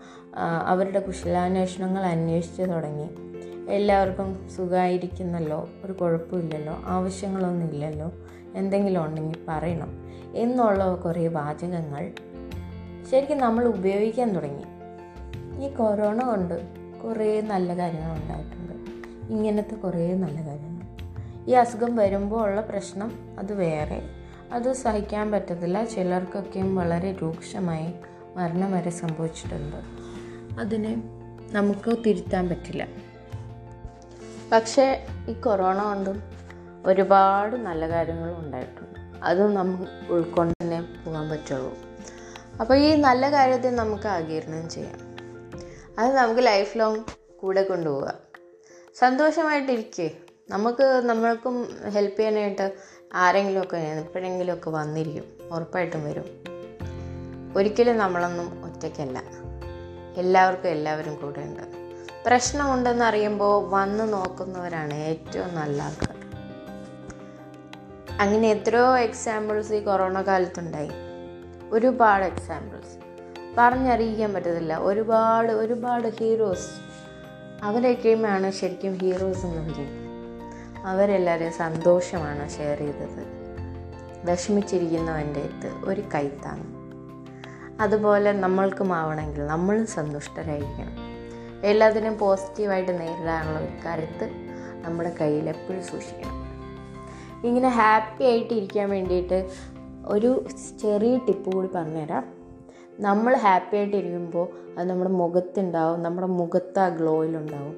അവരുടെ 0.65 0.99
കുശലാന്വേഷണങ്ങൾ 0.99 2.03
അന്വേഷിച്ച് 2.03 2.61
തുടങ്ങി. 2.61 3.09
എല്ലാവർക്കും 3.69 4.49
സുഖമായിരിക്കുന്നല്ലോ 4.55 5.69
ഒരു 5.83 5.93
കുഴപ്പമില്ലല്ലോ 5.93 6.81
ആവശ്യങ്ങളൊന്നും 6.85 7.67
ഇല്ലല്ലോ. 7.73 8.11
എന്തെങ്കിലും 8.55 9.05
ഉണ്ടെങ്കിൽ 9.05 9.37
പറയണം. 9.47 10.05
എന്നുള്ള 10.35 10.95
കുറേ 10.95 11.27
വാചകങ്ങൾ 11.27 12.11
ശരിക്കും 13.11 13.37
നമ്മൾ 13.37 13.65
ഉപയോഗിക്കാൻ 13.65 14.35
തുടങ്ങി. 14.35 14.63
ഈ 15.65 15.73
കൊറോണ 15.73 16.27
കൊണ്ട് 16.27 16.61
കുറേ 17.03 17.41
നല്ല 17.41 17.77
കാര്യങ്ങൾ 17.77 18.11
ഉണ്ടായിട്ടുണ്ട്. 18.11 18.73
ഇങ്ങനത്തെ 19.33 19.75
കുറേ 19.75 20.13
നല്ല 20.13 20.47
കാര്യങ്ങൾ. 20.47 20.85
ഈ 21.47 21.53
അസുഖം 21.53 21.95
വരുമ്പോൾ 21.95 22.43
ഉള്ള 22.43 22.61
പ്രശ്നം 22.61 23.11
അത് 23.39 23.53
വേറെ. 23.53 24.01
അത് 24.51 24.73
സഹിക്കാൻ 24.73 25.31
പറ്റത്തില്ല. 25.31 25.85
ചിലർക്കൊക്കെയും 25.85 26.75
വളരെ 26.75 27.11
രൂക്ഷമായി 27.21 27.93
മരണം 28.35 28.71
വരെ 28.71 28.89
സംഭവിച്ചിട്ടുണ്ട്. 28.89 29.75
അതിനെ 30.59 31.03
നമുക്ക് 31.51 31.97
തിരുത്താൻ 32.05 32.49
പറ്റില്ല. 32.49 32.87
പക്ഷേ 34.51 35.05
ഈ 35.29 35.33
കൊറോണ 35.33 35.83
കൊണ്ടും 35.83 36.34
ഒരുപാട് 36.85 37.55
നല്ല 37.55 37.89
കാര്യങ്ങളും 37.89 38.39
ഉണ്ടായിട്ടുണ്ട്. 38.39 38.99
അതും 39.23 39.53
നമ്മൾ 39.53 39.87
ഉൾക്കൊണ്ട് 40.09 40.63
തന്നെ 40.63 40.81
പോകാൻ 40.81 41.29
പറ്റുള്ളൂ. 41.29 41.73
അപ്പോൾ 42.59 42.77
ഈ 42.77 42.95
നല്ല 42.95 43.31
കാര്യത്തെ 43.31 43.69
നമുക്ക് 43.69 44.07
ആകീരണം 44.07 44.69
ചെയ്യാം. 44.69 44.99
അത് 45.99 46.13
നമുക്ക് 46.13 46.45
ലൈഫ് 46.45 46.77
ലോങ് 46.77 47.03
കൂടെ 47.39 47.63
കൊണ്ടുപോവുക 47.63 48.13
സന്തോഷമായിട്ടിരിക്കേ. 48.95 50.11
നമുക്ക് 50.49 51.01
നമ്മൾക്കും 51.05 51.55
ഹെൽപ്പ് 51.89 52.19
ചെയ്യാനായിട്ട് 52.19 52.73
ആരെങ്കിലുമൊക്കെ 53.13 53.77
എപ്പോഴെങ്കിലുമൊക്കെ 53.77 54.69
വന്നിരിക്കും. 54.69 55.49
ഉറപ്പായിട്ടും 55.51 56.05
വരും. 56.05 56.25
ഒരിക്കലും 57.57 57.97
നമ്മളൊന്നും 57.97 58.65
ഒറ്റയ്ക്കല്ല. 58.65 59.23
എല്ലാവർക്കും 60.17 60.69
എല്ലാവരും 60.69 61.15
കൂടെ 61.15 61.39
ഉണ്ട്. 61.39 61.63
പ്രശ്നമുണ്ടെന്ന് 62.25 63.05
അറിയുമ്പോൾ 63.05 63.69
വന്ന് 63.69 64.13
നോക്കുന്നവരാണ് 64.13 64.93
ഏറ്റവും 64.93 65.55
നല്ല 65.55 65.81
ആൾക്കാർ 65.81 66.04
അങ്ങനെ 68.19 68.47
എത്രയോ 68.47 68.97
എക്സാമ്പിൾസ് 68.97 69.73
ഈ 69.73 69.83
കൊറോണ 69.83 70.21
കാലത്തുണ്ടായി. 70.21 70.89
ഒരുപാട് 71.71 72.25
എക്സാമ്പിൾസ് 72.25 72.97
പറഞ്ഞറിയിക്കാൻ 73.57 74.33
പറ്റത്തില്ല. 74.33 74.77
ഒരുപാട് 74.77 75.51
ഒരുപാട് 75.51 76.07
ഹീറോസ് 76.07 76.69
അവരൊക്കെയുമാണ് 77.63 78.51
ശരിക്കും 78.51 78.97
ഹീറോസ് 78.97 79.45
എന്ന് 79.45 79.73
പറയുന്നത് 79.73 80.85
അവരെല്ലാവരും 80.85 81.51
സന്തോഷമാണ് 81.51 82.49
ഷെയർ 82.49 82.79
ചെയ്തത്. 82.79 83.25
വിഷമിച്ചിരിക്കുന്നവന്റെ 84.31 85.41
അടുത്ത് 85.41 85.85
ഒരു 85.85 86.01
കൈത്താങ് 86.15 86.63
അതുപോലെ 87.81 88.31
നമ്മൾക്കും 88.31 88.93
ആവണമെങ്കിൽ 88.93 89.45
നമ്മളും 89.45 89.87
സന്തുഷ്ടരായിരിക്കണം. 89.87 90.95
എല്ലാത്തിനും 91.63 92.17
പോസിറ്റീവായിട്ട് 92.17 93.01
നേരിടാനുള്ള 93.01 93.59
ഒരു 93.59 93.87
കരുത്ത് 93.87 94.31
നമ്മുടെ 94.85 95.15
കയ്യിൽ 95.21 95.49
എപ്പോഴും 95.49 95.83
സൂക്ഷിക്കണം. 95.83 96.54
ഇങ്ങനെ 97.47 97.69
ഹാപ്പി 97.69 98.23
ആയിട്ട് 98.23 98.53
ഇരിക്കാൻ 98.53 98.89
വേണ്ടിയിട്ട് 98.89 99.49
ഒരു 100.07 100.45
ചെറിയ 100.81 101.17
ടിപ്പ് 101.17 101.51
കൂടി 101.51 101.69
പറഞ്ഞുതരാം. 101.75 102.23
നമ്മൾ 102.99 103.35
ഹാപ്പി 103.35 103.75
ആയിട്ട് 103.77 103.97
ഇരിക്കുമ്പോൾ 103.97 104.45
അത് 104.77 104.89
നമ്മുടെ 104.89 105.11
മുഖത്തുണ്ടാവും 105.11 106.03
നമ്മുടെ 106.03 106.27
മുഖത്ത് 106.27 106.79
ആ 106.79 106.87
ഗ്ലോയിലുണ്ടാവും 106.89 107.75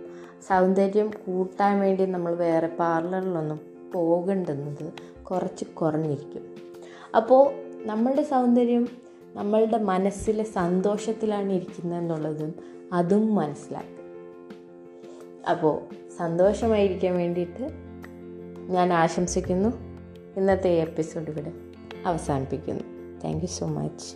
സൗന്ദര്യം 0.48 1.12
കൂട്ടാൻ 1.26 1.80
വേണ്ടി 1.80 2.06
നമ്മൾ 2.06 2.34
വേറെ 2.36 2.68
പാർലറിലൊന്നും 2.68 3.60
പോകേണ്ടുന്നത് 3.94 4.86
കുറച്ച് 5.24 5.66
കുറഞ്ഞിരിക്കും. 5.66 6.44
അപ്പോൾ 7.16 7.44
നമ്മളുടെ 7.88 8.24
സൗന്ദര്യം 8.24 8.88
നമ്മളുടെ 9.36 9.78
മനസ്സിലെ 9.78 10.44
സന്തോഷത്തിലാണ് 10.44 11.52
ഇരിക്കുന്നതെന്നുള്ളതും 11.52 12.52
അതും 12.94 13.36
മനസ്സിലാക്കും. 13.36 14.06
അപ്പോൾ 15.52 15.76
സന്തോഷമായിരിക്കാൻ 16.18 17.14
വേണ്ടിയിട്ട് 17.16 17.87
ഞാൻ 18.68 18.94
ആശംസിക്കുന്നു. 18.94 19.70
ഇന്നത്തെ 20.38 20.70
എപ്പിസോഡ് 20.70 21.30
ഇവിടെ 21.30 21.52
അവസാനിപ്പിക്കുന്നു. 22.06 22.84
Thank 23.24 23.44
you 23.44 23.48
so 23.48 23.68
much 23.68 24.16